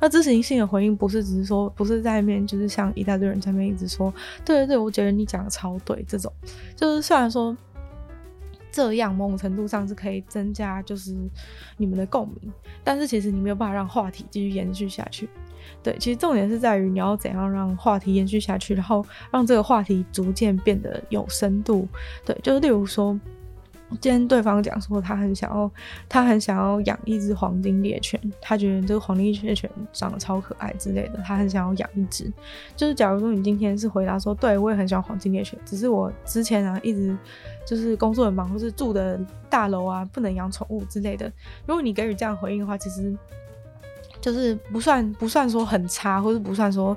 [0.00, 4.12] 那支持性的回应不是只是说，不是在面就是像一大堆人在面一直说，
[4.44, 6.32] 对对对，我觉得你讲的超对这种，
[6.74, 7.56] 就是虽然说
[8.70, 11.14] 这样某种程度上是可以增加就是
[11.76, 12.52] 你们的共鸣，
[12.84, 15.28] 但是其实你没有办法让话题继续延续下去。
[15.82, 21.86] 对，其实重点是在于你要怎样让话题延续下去，然后让这个话题逐渐变得有深度。
[22.24, 23.18] 对，就是例如说，
[24.00, 25.70] 今天对方讲说他很想要，
[26.08, 32.32] 他很想要养一只黄金猎犬，他觉得这个黄金猎犬长得超可爱之类的，他很想要养一只。
[32.76, 37.16] 就是假如说你今天是回答说，对，我也很喜欢黄金猎犬，只是我之前啊一直
[37.66, 41.32] 就是工作很忙，或是住的大楼啊不能养宠物之类的。
[41.66, 43.16] 如果你给予这样回应的话，其实。
[44.20, 46.94] 就是不算不算说很差，或是不算说，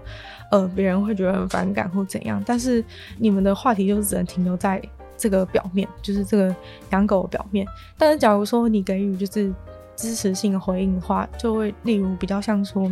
[0.50, 2.42] 呃，别人会觉得很反感或怎样。
[2.48, 2.84] 但是
[3.20, 4.82] 你们的话题就是只能停留在
[5.22, 6.56] 这个表面，就是这个
[6.90, 7.66] 养狗的表面。
[7.98, 9.54] 但是假如说你给予就是
[9.96, 12.92] 支持性的回应的话，就会例如比较像说，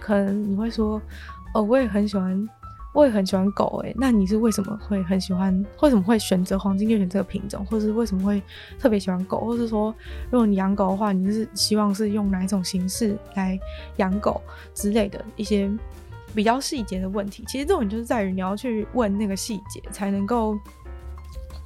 [0.00, 1.00] 可能你会说，
[1.54, 2.48] 哦，我也很喜欢。
[2.94, 5.54] 我也很喜欢狗诶，那你是为什么会很喜欢？
[5.82, 8.42] 为什么会选择黄金猎犬这个品种，或是为什么会
[8.76, 9.44] 特别喜欢狗？
[9.44, 9.94] 或是说，
[10.30, 13.60] 如果你养狗的话，你是希望是用哪一种形式来
[13.96, 14.40] 养狗
[14.74, 15.70] 之类的一些
[16.34, 17.44] 比较细节的问题？
[17.46, 20.58] 其实这种就是在于你要去问那个细节，才能够。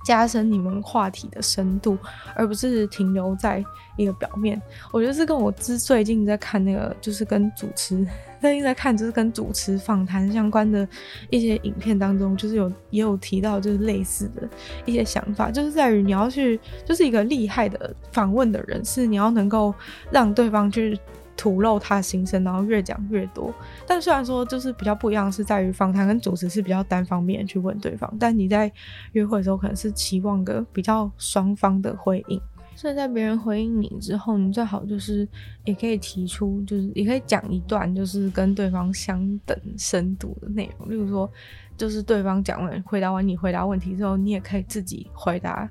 [0.05, 1.97] 加深你们话题的深度，
[2.35, 3.65] 而不是停留在
[3.97, 4.61] 一个表面。
[4.91, 8.07] 我觉得是跟我之最近在看那个，就是跟主持
[8.41, 10.87] 最近在看，就是跟主持访谈相关的
[11.31, 14.49] 一些影片当中，就是有也有提到，就是类似的
[14.85, 19.75] 一些想法，就是在于你要去，就是一个厉害的访问的人，是你要能够
[20.11, 20.99] 让对方去。
[21.37, 23.53] 吐露他的心声，然后越讲越多。
[23.87, 28.71] 但虽然说就是比较不一样，是在于访谈跟主持是比较单方面去问对方，但你在
[29.13, 32.41] 约会的时候可能是期望个比较双方的回应。
[32.75, 35.29] 所以在别人回应你之后，你最好就是
[35.65, 40.91] 也可以提出，就是也可以讲一段就是跟对方相等深度的内容。
[40.91, 41.31] 例如说，
[41.77, 45.69] 就是对方讲完回答完你回答问题之后，你也可以自己回答。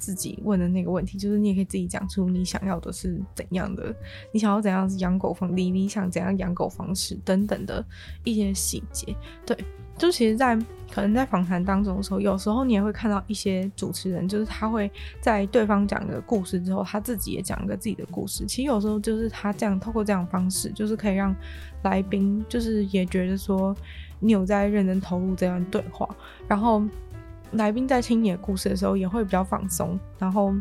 [0.00, 3.94] 自己问的那个问题，就是你也可以自己讲出你想要的是怎样的，
[4.32, 7.84] 你想要怎样养狗方，你你想怎样养狗方式等等的
[8.24, 9.14] 一些细节。
[9.44, 9.54] 对，
[9.98, 10.58] 就其实，在
[10.90, 18.46] 可能在访谈当中的时候，有时候你也会看到一些主持人，就是他会在对方讲个故事之后，他自己也讲一个自己的故事。
[18.46, 21.36] 其实有时候就是他这样透过这样的方式，就是可以让
[21.82, 23.76] 来宾就是也觉得说
[24.18, 26.08] 你有在认真投入这样对话，
[26.48, 26.82] 然后。
[27.52, 30.54] 来宾在听你的故事的时候也会比较放松，然后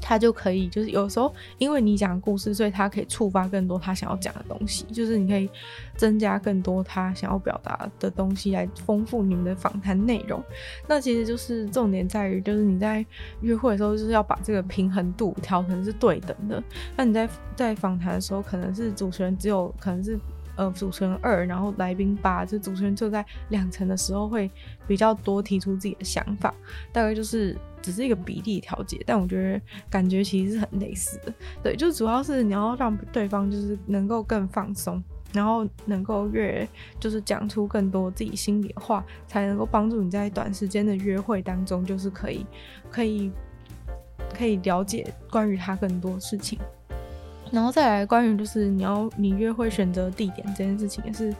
[0.00, 5.50] 他就可以就是有时候因为你讲故事，所以他可以触发更多他想要讲的东西，就是你可以
[5.96, 10.40] 增加更多他想要表达的东西来丰富你们的访谈内容。
[10.86, 13.04] 那其实就是重点在于，就是你在
[13.40, 16.62] 约会的时候就是要把这个平衡度调成是对等的。
[16.94, 20.16] 那你在在访谈的时候，可能是主持人只有可能是。
[20.56, 24.50] 呃主持人二，然后来宾八，就主持人就在两层的时候会
[24.86, 26.52] 比较多提出自己的想法，
[26.92, 31.32] 大概就是只是一个比例调节，但我觉得感觉其实是很类似的，
[31.62, 35.02] 对，就主要是你要让对方就是能够更放松。
[35.32, 36.66] 然后能够越
[36.98, 42.46] 就是讲出更多自己心里的话，才能够帮助你在短时间的约会当中，就是可以
[42.90, 43.30] 可以
[44.32, 46.58] 可以了解关于他更多事情。
[47.52, 51.34] 然后再来关于就是你要你约会选择地点这件事情，也是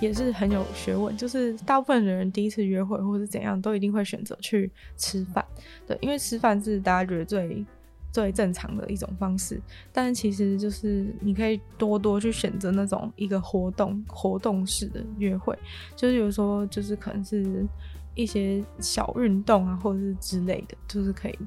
[0.00, 1.16] 也是很有学问。
[1.16, 5.44] 就是大部分的人第一次约会或是怎样，都一定会选择去吃饭，
[5.86, 7.64] 对，因为吃饭是大家觉得最。
[8.12, 9.58] 最正常的一种方式，
[9.90, 15.58] 但是其实就是你可以多多去选择那种一个活动活动式的约会，
[15.96, 17.66] 就是有时候就是可能是
[18.14, 21.38] 一些小运动啊，或者是之类的，就是可以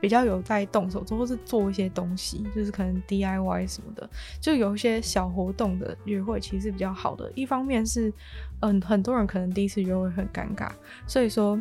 [0.00, 4.08] 比较有在动手做，或是做一些东西，就是可能 DIY 什么的，
[4.40, 7.30] 就有一些小活动的约会其实比较好的。
[7.34, 8.12] 一方面是，
[8.60, 10.70] 嗯，很多人可能第一次约会很尴尬，
[11.06, 11.60] 所以说。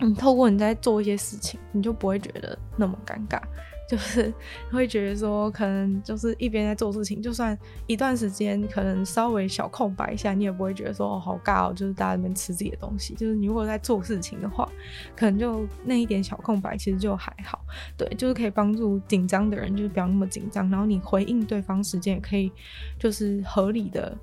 [0.00, 3.42] 你透过你在做一些事情，你就不会觉得那么尴尬，
[3.88, 4.32] 就是
[4.70, 13.14] 会觉得说，可能就是一边在做事情，就算一段时间可能稍微小空白一下，你也不会觉得说哦好尬哦，就是大家在那边吃自己的东西。
[13.14, 14.68] 就是你如果在做事情的话，
[15.16, 17.64] 可能就那一点小空白其实就还好，
[17.96, 22.52] 对，就是可以帮助紧张的人就是不要那么紧张，然后你回应对方时间也可以
[22.98, 24.14] 就是合理的。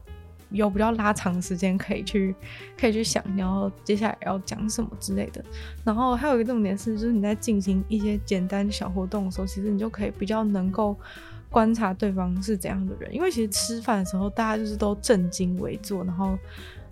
[0.50, 2.36] 有比较拉长时间可以去，
[2.80, 5.44] 可以去想，然后接下来要讲什么之类的。
[5.84, 10.96] 然后还有一个重点是，就是你在进行一些简单小活动的时候，其实你就可以比较能够
[11.50, 13.14] 观察对方是怎样的人。
[13.14, 16.38] 因为其实吃饭的时候，大家就是都正襟危坐，然后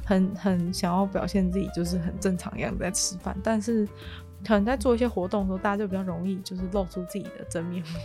[0.03, 3.37] 很很想要表现自己就是很正常一样在吃饭。
[3.43, 3.87] 但是
[4.45, 7.99] 可能在做一些活动的时候，大家就比较容易就是露出自己的真面目。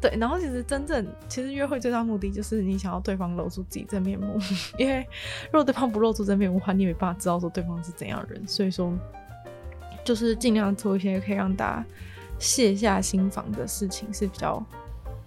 [0.00, 4.38] 对，然后其实真正其实约会最大目的就是你想要对方露出自己真面目，
[4.78, 5.06] 因为
[5.46, 8.92] 如果对方不露出真面目的话，你也没办法知道说对方是怎样人，所以说
[10.04, 11.86] 就是尽量做一些可以让大家
[12.38, 14.64] 卸下心防的事情是比较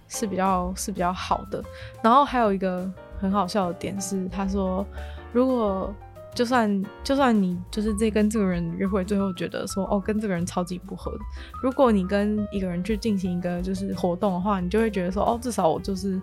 [0.08, 1.62] 是比较是比较好的。
[2.02, 4.86] 然后还有一个很好笑的点是，他说
[5.32, 5.94] 如果。
[6.32, 11.12] 就算就算你就是这跟这个人约会，最后觉得说哦，跟这个人超级不合。
[11.60, 16.22] 如果你跟一个人去进行一个就是活动的话，你就会觉得说哦，至少我就是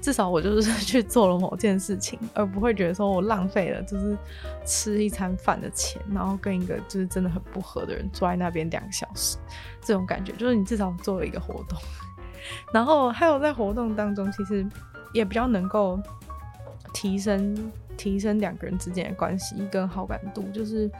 [0.00, 4.16] 至少我就是去做了某件事情，而不会觉得说我浪费了就是
[4.66, 9.38] 吃一餐饭的钱，然后跟一个就是真的很不合的人坐在那边两个小时，
[9.80, 11.78] 这种感觉就是你至少做了一个活动。
[12.72, 14.64] 然后还有在活动当中，其实
[15.14, 15.98] 也比较能够
[16.92, 17.72] 提升。
[17.96, 20.90] 提升两个人之间的关系跟好感度，就是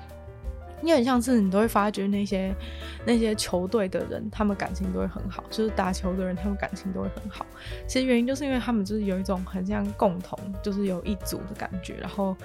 [0.83, 2.55] 你很像是你都会发觉那些
[3.07, 7.47] 那些球队的人，他们感情都会很好，就是打球的人，他们感情都会很好。
[7.87, 12.37] 其实原因就是因为他们就是有一种很像共同，就是有一组的感觉，然后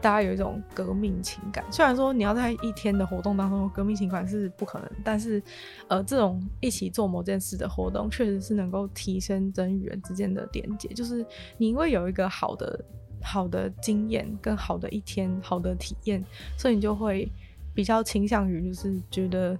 [0.00, 1.64] 大家有一种革命情感。
[1.68, 5.42] 虽然说你要在一天的活动当中革命情感是不可能，但是
[5.88, 10.88] 呃，这种一起做某件事的活动，确实是能够提升人与人之间的连接。
[10.90, 12.80] 就是你因为有一个好的。
[13.22, 16.24] 好的经验跟好的一天，好的体验，
[16.56, 17.30] 所以你就会
[17.74, 19.58] 比较倾向于就是觉得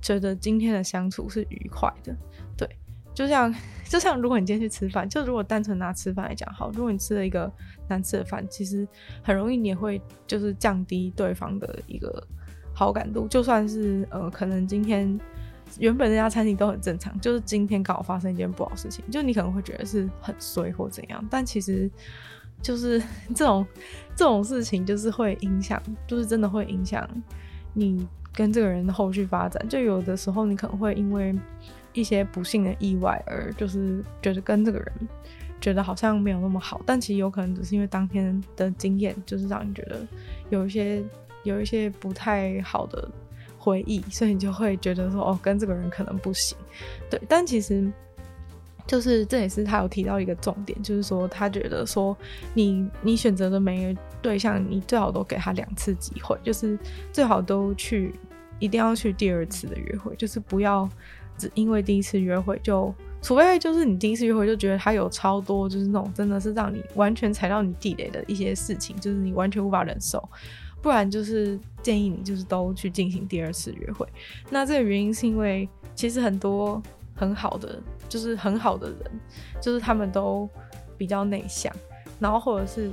[0.00, 2.14] 觉得今天的相处是愉快的，
[2.56, 2.68] 对，
[3.14, 3.52] 就像
[3.88, 7.50] 就像如果你今天去吃饭，就如果单纯拿吃饭来讲，好，如果你吃了一个
[7.88, 8.86] 难吃的饭，其实
[9.22, 12.26] 很容易你也会就是降低对方的一个
[12.74, 15.18] 好感度，就算是呃可能今天
[15.78, 21.90] 原本那家餐厅都很正常，就是今天刚好发生一件不好事情，就你可能会觉得是很衰或怎样，但其实。
[22.60, 23.00] 就是
[23.34, 23.66] 这种
[24.16, 27.08] 这种事情，就是会影响，就是真的会影响
[27.72, 29.68] 你跟这个人的后续发展。
[29.68, 31.34] 就有的时候，你可能会因为
[31.92, 34.92] 一些不幸的意外而就是觉得跟这个人
[35.60, 40.06] 觉得好像没有那么好，但其实有可能只是因为当天的经验，就是让你觉得
[40.50, 41.02] 有一些
[41.44, 43.08] 有一些不太好的
[43.58, 46.56] 回忆，所以你就会觉得说哦，跟这个人可能不行。
[47.10, 47.90] 对，但其实。
[48.88, 52.16] 就是这也是他有提到一个重点，就是说他觉得说
[52.54, 56.76] 你你选择的每个对象，你最好都给他两次机会，就是
[57.12, 58.14] 最好都去，
[58.58, 60.88] 一定要去第二次的约会，就是不要
[61.36, 70.26] 只因为第一次约会就，除非就是你第一次约会就觉得他有超多就是那种真的是让你完全踩到你地雷的一些事情，就是你完全无法忍受，
[70.80, 74.06] 不然就是建议你就是都去进行第二次约会。
[74.48, 76.82] 那这个原因是因为其实很多。
[77.18, 79.20] 很好的，就是很好的人，
[79.60, 80.48] 就是他们都
[80.96, 81.74] 比较内向，
[82.20, 82.90] 然后或者是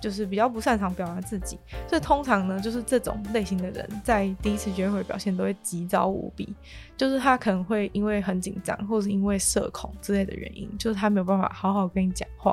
[0.00, 1.56] 就是比较不擅长表达自己，
[1.88, 6.52] 所以通常呢，就是这种类型的人在第一次约会表现都会急躁无比，
[6.96, 12.52] 就是他可能会因为很紧张，或者是因为社恐之类的原因，就是他没有办法好好跟你讲话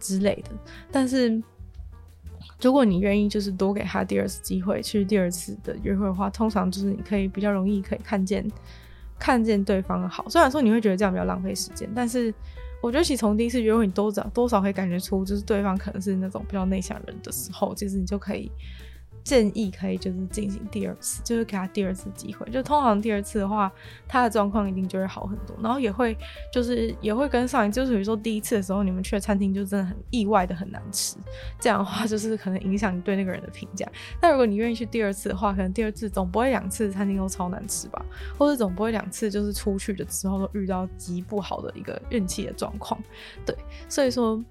[0.00, 0.50] 之类的。
[0.90, 1.40] 但是
[2.60, 8.44] 如果你愿意就是多给他第二次机会去第二次的约会的话，通常就是你可以比较容易可以看见
[9.18, 10.28] 看见对方的好。
[10.28, 12.32] 虽然说你会觉得这样比较浪费时间，但是
[12.80, 18.50] 我觉得其实从第一次约会你多少多少可以感觉出，就是对方可能是那种比较内向人的时候，其实你就可以。
[19.28, 22.50] 建议可以就是进行第二次，就是给他第二次机会。
[22.50, 23.70] 就通常第二次的话，
[24.08, 26.16] 他的状况一定就会好很多，然后也会
[26.50, 31.18] 就是也会跟上，就是比如说第一次的时候你们去的餐厅就真的很意外的很难吃，
[31.60, 33.86] 这样的话就是可能影响你对那个人的评价。
[34.18, 38.02] 但如果你愿意去第二次的话，可能第二次总不会两次餐厅都超难吃吧，
[38.38, 42.98] 或者总不会两次就是出去的时候都遇到极不好的一个运气的状况。
[43.44, 43.54] 对，
[43.90, 44.42] 所以说。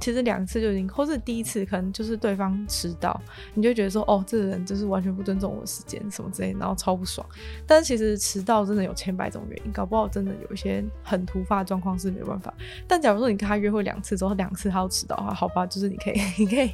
[0.00, 3.18] 其实两次就已经，或是第一次可能就是对方迟到，
[3.54, 7.26] 你就觉得说，哦，这个人就是完全不尊重我的时间什么之类，然后超不爽。
[7.66, 12.52] 但是其实迟到真的有千百种原因，搞不好真的有一些很突发状况是没办法。
[12.86, 16.70] 但假如说你跟他约会两次之后，两次他都迟到的话，好吧，就是你可以， 你可以，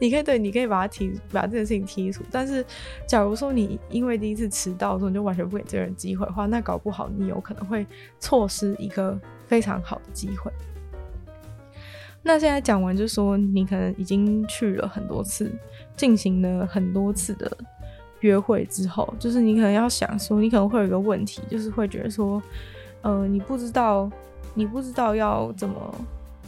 [0.00, 2.22] 你可以对，你可以把他提，把这件事情提出。
[2.30, 2.64] 但是
[3.06, 7.86] 假如说你因为第一次迟到的时候你就完全不给这个人机会的话，那搞不好你有可能会
[8.18, 10.52] 错失一个非常好的机会。
[12.26, 15.52] 那现在讲完，就是说你可能已经去了很多次，
[15.94, 17.54] 进行了很多次的
[18.20, 22.42] 约会之后，就是你可能要想说，你可能会有一个问题，就是会觉得说，
[23.02, 24.10] 呃，你不知道，
[24.54, 25.94] 你不知道要怎么，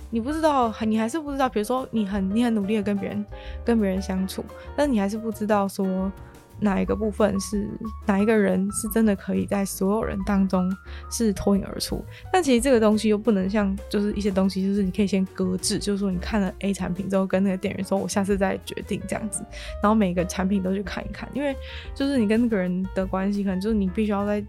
[0.09, 3.25] 你不知道，你还是不知道，比如说你很你很努力的跟别人
[3.63, 4.43] 跟别人相处，
[4.75, 6.11] 但你还是不知道说。
[6.59, 7.69] 哪一个部分是
[8.07, 10.75] 哪一个人是真的可以在所有人当中
[11.11, 12.03] 是脱颖而出？
[12.33, 19.45] 但其实这个东西又不能像就是一些东西，就是你可以先搁置，就是说你看了 A 产品之后，跟那个店员说，我下次再决定这样子，
[19.83, 21.55] 然后每个产品都去看一看，因为
[21.95, 24.43] 就是你跟那个人的关系，可能就是你必须要在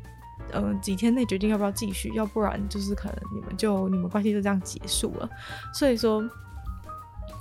[0.54, 5.30] 呃几天内决定要不要继续，要不然就是可能你们就你们关系就这样结束了。
[5.74, 6.24] 所以说，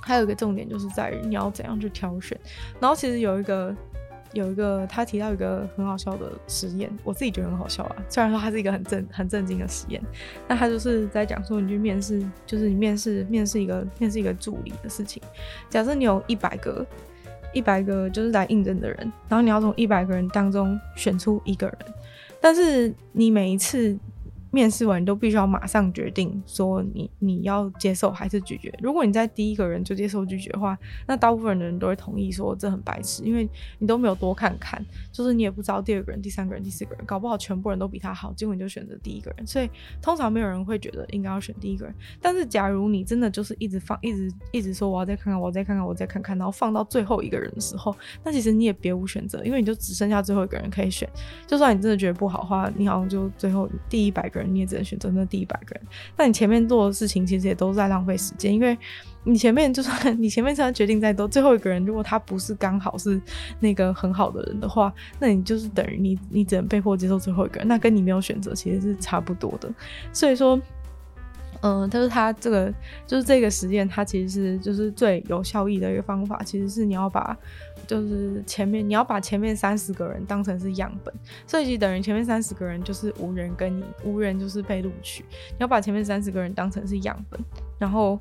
[0.01, 2.37] 还有一个重点就是在于你要怎样去挑选。
[2.81, 3.73] 然后其实有一个。
[4.37, 7.95] 有一个他提到一个很好笑的实验，我自己觉得很好笑啊。
[8.09, 10.01] 虽然说他是一个很震很震惊的实验，
[10.47, 15.21] 那他就是在讲说，你去面试，就是你面试面试一个面试一个助理的事情。
[15.69, 16.85] 假设你有一百个
[17.53, 21.77] 一百个就是来应征的人，然后你要从一百个人当中选出一个人，
[22.39, 23.97] 但是你每一次。
[24.57, 28.73] 面试完你都必须要马上决定说你你要接受还是拒绝。
[28.81, 33.47] 如果你在第一个人就接受拒绝的话，那大部分的人都会同意说这很白痴，因为
[33.77, 39.45] 你都没有多看看，就是你也不知道第二个人、第三个人、第四个人，搞不好全部人都比他好，结果你就选择第一个人。
[39.45, 39.69] 所以
[40.01, 41.93] 通常没有人会觉得应该要选第一个人。
[42.19, 51.07] 但是假如你真的就是一直放、一直一直说我要再看看、我要再看看、我再看看，然后放到最后一个人的时候，那其实你也别无选择，因为你就只剩下最后一个人可以选。
[51.45, 54.46] 就算你真的觉得不好的话，你好像就最后第一百个人。
[54.47, 55.81] 你也只能选择那第一百个人，
[56.17, 58.77] 那你前面做的事情其实也都在浪费时间，因为
[59.23, 63.21] 你前面就算你前面虽然决定再多，最后一个人如果他不是刚好是
[63.59, 69.69] 那个很好的人的话，那你就是等于你你只能被迫接受最后一个人，那跟你没有选择其实是差不多的。
[70.13, 70.59] 所以说，
[71.61, 72.73] 嗯、但，是他这个
[73.05, 77.37] 就是这个实验，它其实是就是最有效益的一个方法，其实是你要把。
[77.87, 81.13] 就是前面你要把前面三十个人当成是样本，
[81.47, 85.23] 所以其实等于前面三十个人就是无人跟你，无人就是被录取。
[85.51, 87.39] 你要把前面三十个人当成是样本，
[87.79, 88.19] 然后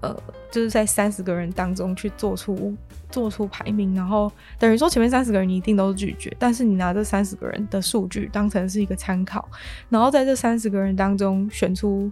[0.00, 0.16] 呃，
[0.50, 2.72] 就是在三十个人当中去做出
[3.10, 9.48] 做出排名，然后等于说前面三十个人你一定都是拒绝，但是你拿这三十个人的数据当成是一个参考，
[9.88, 12.10] 然后在这三十个人当中选出。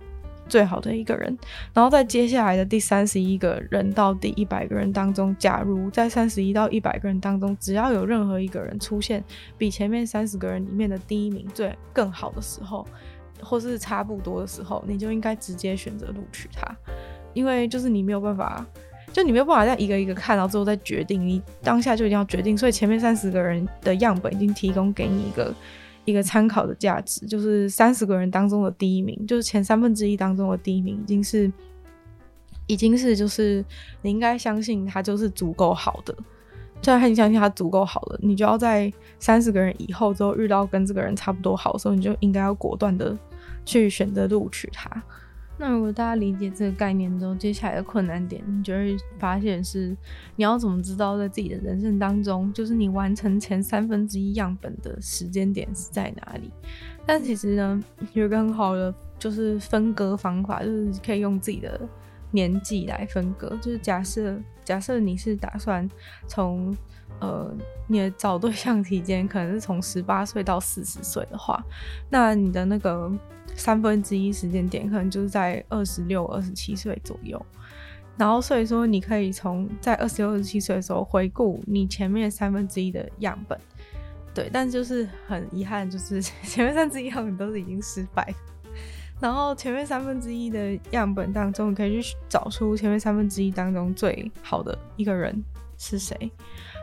[0.49, 1.37] 最好的一个人，
[1.75, 9.23] 然后在接下来的第三十一个人到第一百个人当中，假如在三十一到一百个人当中，只要有任何一个人出现
[9.59, 12.87] 比前面三十个人里面的第一名最更好的时候，
[13.41, 16.65] 或是差不多的时候，你就应该直接选择录取他，
[17.35, 18.65] 因为就是你没有办法，
[19.13, 25.55] 就你没有办法再一个一个看到之后再决定，你当下就一定要决定，所以前面三十个人的样本已经提供给你一个。
[26.07, 31.53] 一个参考的价值，就是三十个人当中的第一名，就是前三分之一当中的第一名，已经是，
[32.67, 33.63] 已经是，就是
[34.01, 36.17] 你应该相信他就是足够好的。
[36.81, 43.17] 就算你相信他足够好了，你就要在三十个人以后之后遇到跟这个人差不多好的时候，你就应该要果断的
[43.65, 44.91] 去选择录取他。
[45.59, 49.97] 那如果大家理解这个概念之后，接下来的困难点，你就会发现是
[50.37, 56.51] 你要怎么知道在自己的人生当中，就是你完成前三分之一样本的时间点是在哪里？
[57.07, 57.83] 但其实呢，
[58.13, 61.81] 有一个很好的就是分割方法，就是可以用自己的
[62.31, 63.49] 年纪来分割。
[63.63, 65.89] 就是假设假设你是打算
[66.27, 66.77] 从
[67.19, 67.51] 呃
[67.87, 71.65] 你的找对象期间，可能是从十八岁到四十岁的话，
[72.11, 73.11] 那你的那个。
[73.57, 77.45] 三分之一时间点可能就是在二十六、二十七岁左右，
[78.17, 83.59] 然后所以说你可以从在二十六、二十七岁的时候回顾你前面三分之一的样本，
[84.35, 88.33] 对，但就是很遗憾，就是 前面三分之一样本都是已经失败。
[89.19, 95.43] 然后前面三分之一的样本当中，你可以去找出前面三分之一当中最好的一个人
[95.79, 96.31] 是谁。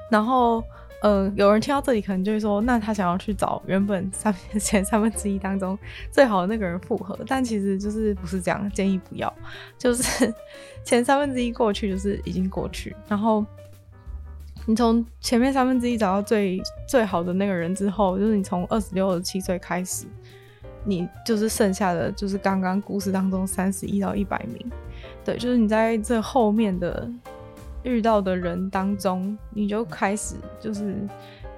[0.10, 0.64] 然后，
[1.04, 5.78] 呃，有人听到这里可能就会说，那他想要去找原本三前三分之一当中
[6.10, 9.32] 最好的那个人复合，但其实就是不是这样，建议不要。
[9.78, 10.34] 就是
[10.86, 13.46] 前三分之一过去就是已经过去，然后
[14.66, 20.06] 你从前面三分之一找到最最好的那个人之后，就是你从二十六、二十七岁开始。
[20.86, 24.70] 你就是剩下的，就是刚刚故事当中三十一到一百名，
[25.24, 27.10] 对，就是你在这后面的
[27.84, 31.08] 遇到的人当中，你就开始就是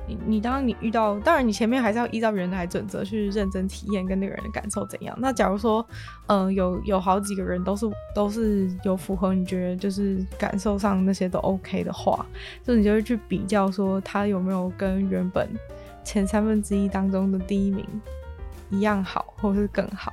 [0.07, 5.15] 你你当你遇到，当然你前面还是要依照原来准则去认真体验跟那个人的感受怎样。
[5.19, 5.85] 那假如说，
[6.27, 12.25] 嗯、有有好几个人都是都是有符合你觉得就是感受上那些都 OK 的话，
[12.63, 15.49] 就你就会去比较说他有没有跟原本
[16.03, 17.85] 前三分之一当中的第一名。
[18.71, 20.11] 一样好，或是更好。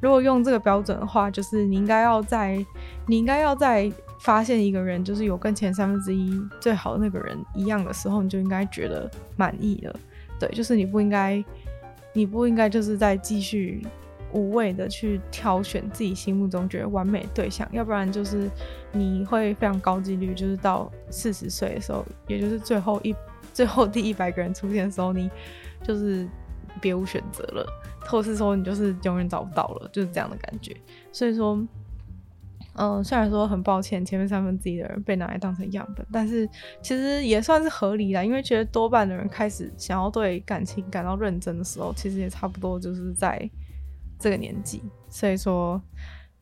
[0.00, 2.62] 如果用这个标准的话，就是你应该要在，
[3.06, 3.90] 你应该要在
[4.24, 9.94] 发现一个人就是有跟前三分之一最好的那个人一样的时候，你就应该觉得满意了。
[10.40, 11.44] 对，就是你不应该，
[12.12, 13.86] 你不应该就是在继续
[14.32, 18.50] 无谓的去挑选自己心目中觉得完美对象，要不然就是
[18.92, 23.14] 你会非常高几率，就是到四十岁的时候，也就是最后一
[23.52, 25.30] 最后第一百个人出现的时候，你
[25.82, 26.26] 就是。
[26.80, 27.64] 别无选择了，
[28.00, 30.76] 或是说你就是永远找不到了，就是这样的感觉。
[31.12, 31.56] 所以说，
[32.74, 36.48] 嗯、虽然说很抱歉，前面三分之一的人被拿来当成样本，但是
[36.82, 43.48] 其实也算是合理啦，因为觉得多半的人开始想要对感情感到认真的时候，其实也差不多就是在
[44.18, 44.82] 这个年纪。
[45.08, 45.80] 所以说，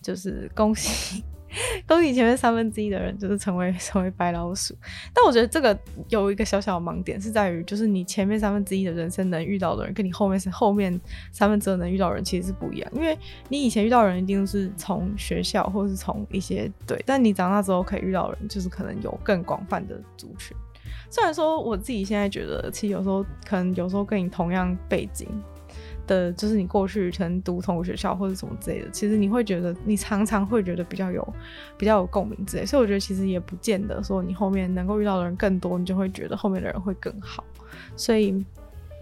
[0.00, 1.22] 就是恭喜。
[1.86, 4.74] 恭喜前面三分之一的人就是成为 成为白老鼠，
[5.12, 5.78] 但我觉得这个
[6.08, 10.98] 有一个小小的盲点是在于，就是你前面三分之一的人生能遇到的人，跟你后面是后面
[11.30, 12.90] 三分之二能遇到的人其实是不一样。
[12.94, 20.56] 因为你以前遇到的人一定是从学校或是从一些对，但你长大之后可以遇到的人就是可能有更广泛的族群。
[21.10, 25.28] 虽然说我自己现在觉得，其实有时候可能有时候跟你同样背景。
[26.06, 31.26] 的，就是你过去可能读同学校或者什么之类的，其实你会觉得，你常常会觉得比较有
[31.76, 37.44] 比较有共鸣之类，所以我觉得其实也不见得说你后面能够遇到的人更多，你就会觉得后面的人会更好。
[37.96, 38.44] 所以，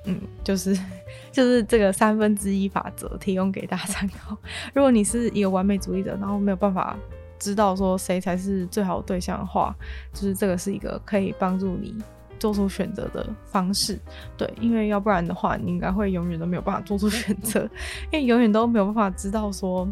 [0.04, 0.78] 嗯，就是
[1.32, 4.36] 就是这个三分之一法则提供给大家参考。
[4.74, 6.96] 如果你是一个完美主义者，然后没有办法
[7.38, 9.74] 知道说谁才是最好的对象的话，
[10.12, 11.94] 就是这个是一个可以帮助你。
[12.40, 13.96] 做出选择的方式，
[14.36, 17.60] 对，因为要不然的话，你应该会永远都没有办法做出选择，
[18.10, 19.86] 因为永远都没有办法知道说，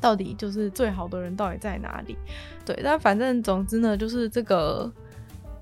[0.00, 2.16] 到底就是最好的人到底在哪里，
[2.64, 2.80] 对。
[2.82, 4.90] 但反正总之呢，就是这个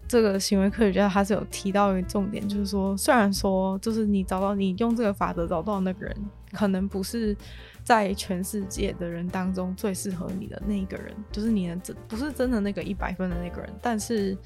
[0.07, 6.17] 这个行为科学家他是有提到一个重点，就是说，虽然说就是你找到你用这个法则找到那个人，
[6.53, 7.37] 可能不是
[7.83, 14.39] 在全世界的人当中最适合你的那一个人，就是你的真不是真的那个一百分的那个人，但是。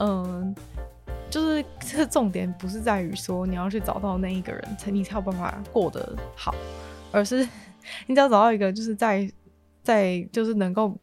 [0.00, 0.54] 嗯，
[1.28, 6.54] 就是这重点不是在于说你要去找到那一个人，才你才有办法过得好，
[7.12, 7.46] 而是
[8.08, 9.30] 你只要找到一个，就是在
[9.82, 10.96] 在就是能够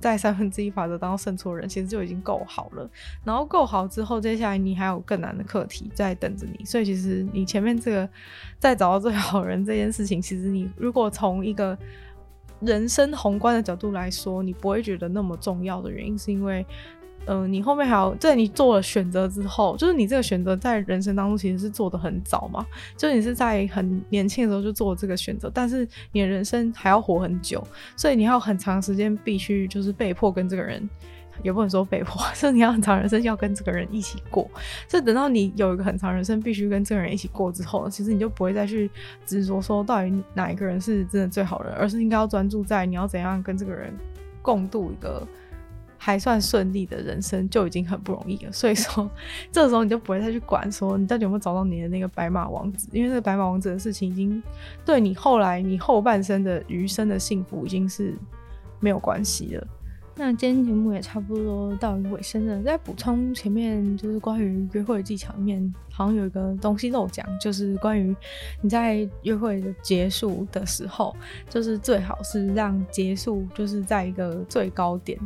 [0.00, 2.88] 在三分之一法则当中胜出的人，其实就已经够好了。
[3.24, 6.64] 然后够好之后，接下来你还有更难的课题在等着你。
[6.64, 8.08] 所以其实你前面这个
[8.60, 11.76] 在找到最好人这件事情，其实你如果从一个
[12.60, 16.64] 人生宏观的角度来说，你不会觉得那么重要的原因，是因为。
[17.26, 22.64] 嗯、你后面还有在你做了选择之后，就是你这个选择在人生当中其实是做得很早嘛，
[22.96, 27.66] 就你是在很年轻的时候就做了这个选择，但是你的人生还要活很久，
[27.96, 30.88] 所以你要很长时间必须就是被迫跟这个人，
[31.42, 34.48] 也不能说被迫， 就是你要很长人生要跟这个人一起过，
[34.88, 38.88] 所以等到你有一个很长人生必须跟这个人一起过之后，其实你就不会再去
[39.24, 43.92] 执着说到底哪一个人是真的最好的人，而是应该要专注在你要怎样跟这个人
[44.42, 45.26] 共度一个。
[46.06, 49.10] 还算顺利的人生就已经很不容易了，所以说
[49.50, 54.40] 这时候你就不会再去管说你到底有没有找到你的那个白马王子，因为那个白马王子的事情已经
[54.84, 58.14] 对你后来你后半生的余生的幸福已经是
[58.78, 59.66] 没有关系了。
[60.14, 68.14] 那今天节目也差不多到尾声了，在补充前面就是关于约会的技巧里面，好像有一个东西漏讲，就是关于
[68.60, 71.12] 你在约会的结束的时候，
[71.50, 75.18] 就是最好是让结束就是在一个最高点。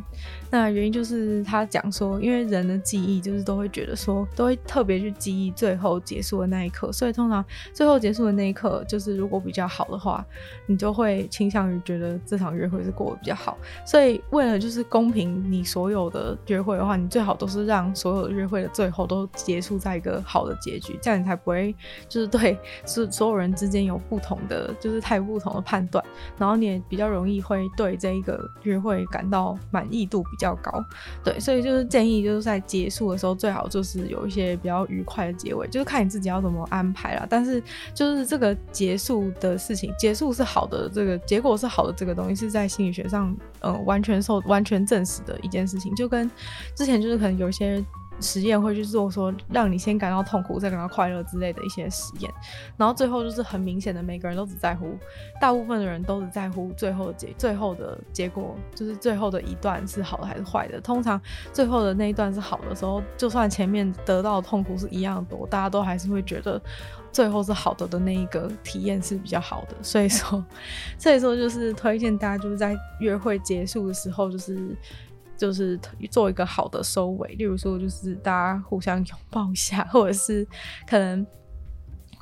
[0.50, 7.44] 那原因就是他讲说，因为人的记忆就是都会觉得说，都会特别去记忆最后结束的那一刻，所以通常
[7.74, 10.24] 最后结束的那一刻，就是如果比较好的话，
[10.64, 13.58] 你就会倾向于觉得这场约会是过得比较好。
[13.84, 21.74] 所以为了就是就是公平你所有的约会的话，你最好都是让所有的约会的最后都结束在一个好的结局，这样你才不会
[22.08, 26.04] 就是对是所有人之间有不同的就是太不同的判断，
[26.38, 30.84] 然后你也比较容易会对这一个约会感到满意度比较高。
[31.24, 37.26] 对，所以就是建议就是在结束的时候最好就是有一些比较愉快的结尾，就是看你自己要怎么安排啦。
[37.28, 37.62] 但是
[37.94, 45.94] 就是这个结束的事情，结束是好的，这个结果是好的，这个东西是在心理学上，呃，完全受完全证实的一件事情。
[45.94, 46.30] 就跟
[46.74, 47.84] 之前就是可能有些
[48.20, 52.32] 实验会去做说，让你先感到痛苦，再感到快乐之类的一些实验，
[52.76, 54.96] 然后最后就是很明显的，每个人都只在乎，
[55.40, 60.80] 大部分的人都只在乎最后结，最后的结果就是最后的一段是好的还是坏的。
[60.80, 61.20] 通常
[61.52, 66.60] 最后的那一段是好的时候，就算前面得到的痛苦是一样多，大家都还是会觉得。
[67.12, 70.44] 最后是好的的那一个体验是比较好的，所以说，
[70.96, 74.76] 所以说就是推荐大家就是在约会结束的时候，就是
[75.40, 75.80] 就是
[76.10, 80.46] 做一个好的收尾，例如说就是大家互相拥抱一下，或者是
[80.86, 81.26] 可能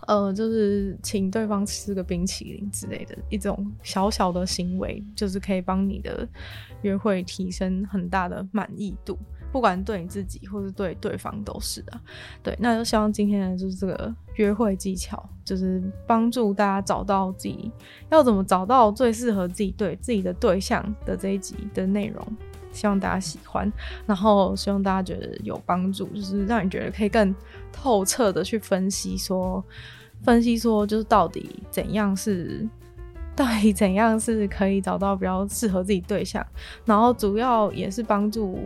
[0.07, 6.27] 呃就是请对方吃个冰淇淋之类的一种小小的行为，就是可以帮你的
[6.83, 9.19] 约会提升很大的满意度。
[9.51, 11.99] 不管对你自己或是对对方都是啊，
[12.43, 17.73] 对，那就希望今天的就是这个约会技巧，就是帮助大家找到自己
[18.11, 22.23] 要怎么找到最适合自己对自己的对象的这一集的内容，
[22.73, 23.71] 希望大家喜欢，
[24.07, 27.35] 然后希望大家觉得有帮助，就是让你觉得可以更
[27.73, 29.65] 透彻的去分析说，
[30.23, 32.69] 分析说就是到底怎样是，
[33.35, 36.45] 到底怎样是可以找到比较适合自己对象，
[36.85, 38.59] 然后主要也是帮助。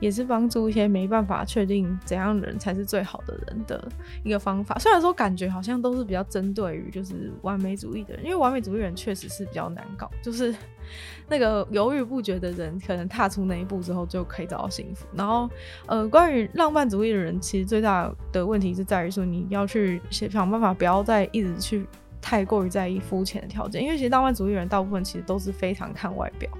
[0.00, 3.88] 也是帮助一些没办法确定怎样人才是最好的人的
[4.22, 4.78] 一个方法。
[4.78, 10.08] 虽然说感觉好像都是比较针对于就是完美主义的人，因为完美主义人确实是比较难搞。
[10.22, 10.54] 就是
[11.28, 15.06] 那个犹豫不决的人，可能踏出那一步之后就可以找到幸福。
[15.14, 15.48] 然后，
[15.86, 21.86] 呃，关于浪漫主义的人，其实最大的问题是在于说，你要去想办法不要再一直去
[22.20, 26.50] 太过于在意肤浅的条件，因为其实浪漫主义人大部分其实都是非常看外表。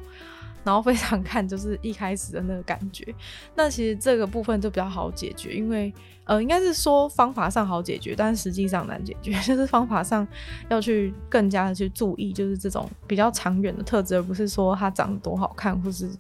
[0.69, 3.15] 然后非常看就是一开始的那个感觉，
[3.55, 5.91] 那其实这个部分就比较好解决，因为
[6.25, 10.29] 呃应该是说方法上好解决，但实际上难解决， 就是方法上
[10.69, 16.11] 要去更加的去注意，就是这种比较长远的特质，而不是说他长得多好看或是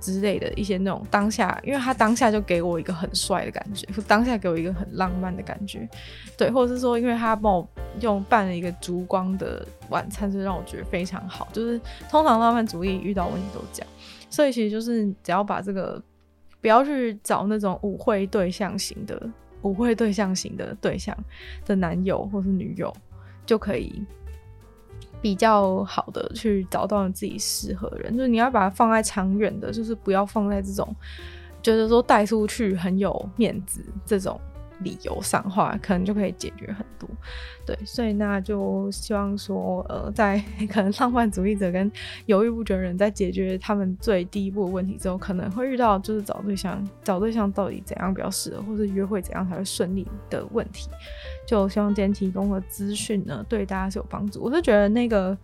[0.00, 5.88] 之类的一些那种当下，因为他当下就给我一个很帅的感觉，当下给我一个很浪漫的感觉，
[6.36, 7.68] 对，或者是说因为他帮我
[8.00, 11.78] 用办了一个烛光的晚餐，就让我觉得非常好，就是
[12.08, 13.88] 通常浪漫主义遇到问题都这样。
[14.30, 16.00] 所以其实就是只要把这个，
[16.60, 19.28] 不要去找那种舞会对象型的
[19.62, 21.16] 舞会对象型的对象
[21.64, 22.94] 的男友或是女友，
[23.46, 24.04] 就可以
[25.20, 28.16] 比较好的去找到你自己适合的人。
[28.16, 30.94] 就是你要把它放在长远的，就是不要放在这种
[31.62, 34.40] 觉得说带出去很有面子这种。
[34.80, 37.08] 理由上话，可能就可以解决很多，
[37.66, 41.90] 对，所以那就希望说，呃，在可能浪漫主义者跟
[42.26, 50.88] 犹豫不决的人在解决他们最第一步的问题之后，可能会遇到就是找对象，找对象到底怎样比较适合，或是约会怎样才会顺利的问题。
[51.46, 54.40] 就希望今天提供的资讯呢，对大家是有帮助。
[54.42, 55.36] 我是觉得那个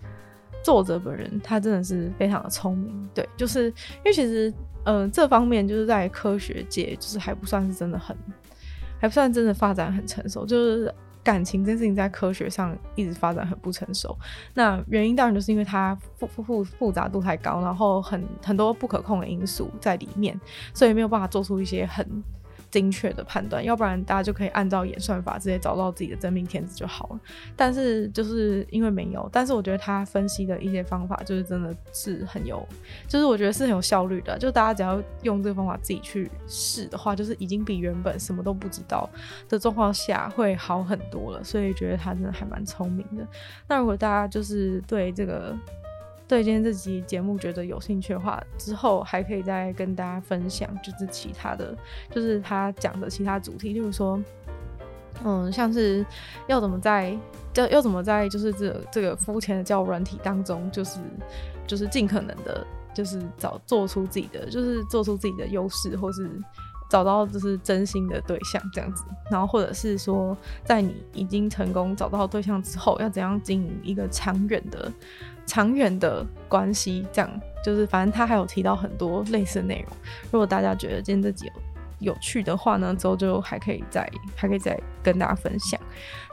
[0.62, 4.52] 作者本人他真的是非常的聪明，对，就是因为其实，
[4.84, 8.16] 呃，这方面就是在科学界就是还不算是真的很。
[9.04, 10.90] 还不算真的发展很成熟，就是
[11.22, 14.16] 感情这件事情在科学上一直发展很不成熟。
[14.54, 20.40] 那原因当然就是因为它复复复复杂度太高，然后很很多不可控的因素在里面，
[20.72, 22.24] 所以没有办法做出一些很。
[22.74, 27.20] 精确的判断，要不然大家就可以按照演算法直接找到自己的真命天子就好了。
[27.54, 32.66] 但是就是因为没有，但是我觉得他分析的一些方法就是真的是很有，
[33.06, 34.36] 就是我觉得是很有效率的。
[34.36, 39.08] 就大家只要用这个方法自己去试的话，就是已经比原本什么都不知道
[39.48, 41.44] 的状况下会好很多了。
[41.44, 43.24] 所以觉得他真的还蛮聪明的。
[43.68, 45.56] 那如果大家就是对这个。
[46.26, 51.76] 对今天这集节目觉得有兴趣的话，之后还可以再跟大家分享，就是其他的，
[52.10, 54.18] 就是他讲的其他主题，例如说，
[55.22, 56.04] 嗯，像是
[56.46, 57.14] 要怎么在
[57.54, 60.98] 要要怎么在就是这这个肤浅的交友软体当中，就是
[61.66, 66.30] 就是尽可能的，就是找做出自己的，就是做出自己的优势，或是
[66.88, 74.90] 找到就是真心的对象这样子，然后或者是说，在你已经成功找到对象之后，要怎样经营一个长远的。
[75.46, 79.96] 长远的关系，这样就是，反正他还有提到很多类似的内容。
[80.30, 85.80] 如果大家觉得今天这集有有趣的话呢，之后就还可以再还可以再跟大家分享。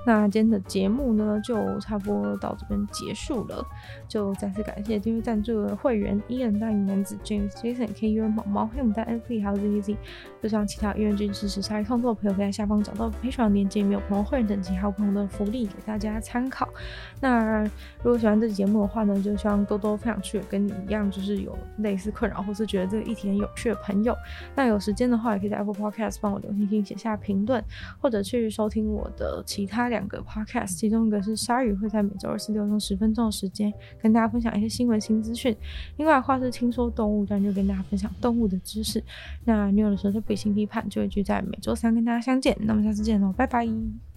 [0.06, 3.66] 那今天的节目呢，就差不多到这边结束了。
[4.08, 9.98] 就再次感谢今日赞助的会员伊恩、大龄男子 James、Jason、K、U、毛毛、黑牡丹、F、还有 Z、Z。
[10.42, 16.68] 就像其他愿意支持鲨鱼创作的朋友，可以在下方找到 Patreon 链接，没有朋友会员等级，还有不同的福利给大家参考。
[17.20, 17.64] 那
[18.02, 24.16] 如果喜欢这期节目的话呢，就希望多多分享出去，跟你一样就是有类似困扰，或是觉得这个议题很有趣的朋友。
[24.56, 27.64] 那有时间的话，也可以在 Apple Podcast 帮我留星星、写下评论，
[28.00, 33.72] 或者去收听我的其他两个 Podcast，其中一个是鲨鱼，会在每周二、四、六用十分钟的时间
[34.02, 35.56] 跟大家分享一些新闻新资讯。
[35.98, 39.04] 另外的话是听说动物，但就跟大家分享动物的知识。
[39.46, 42.58] 那你有的纯粹理性批判就会聚在每周三跟大家相见。
[42.62, 44.11] 那么下次见喽，拜拜。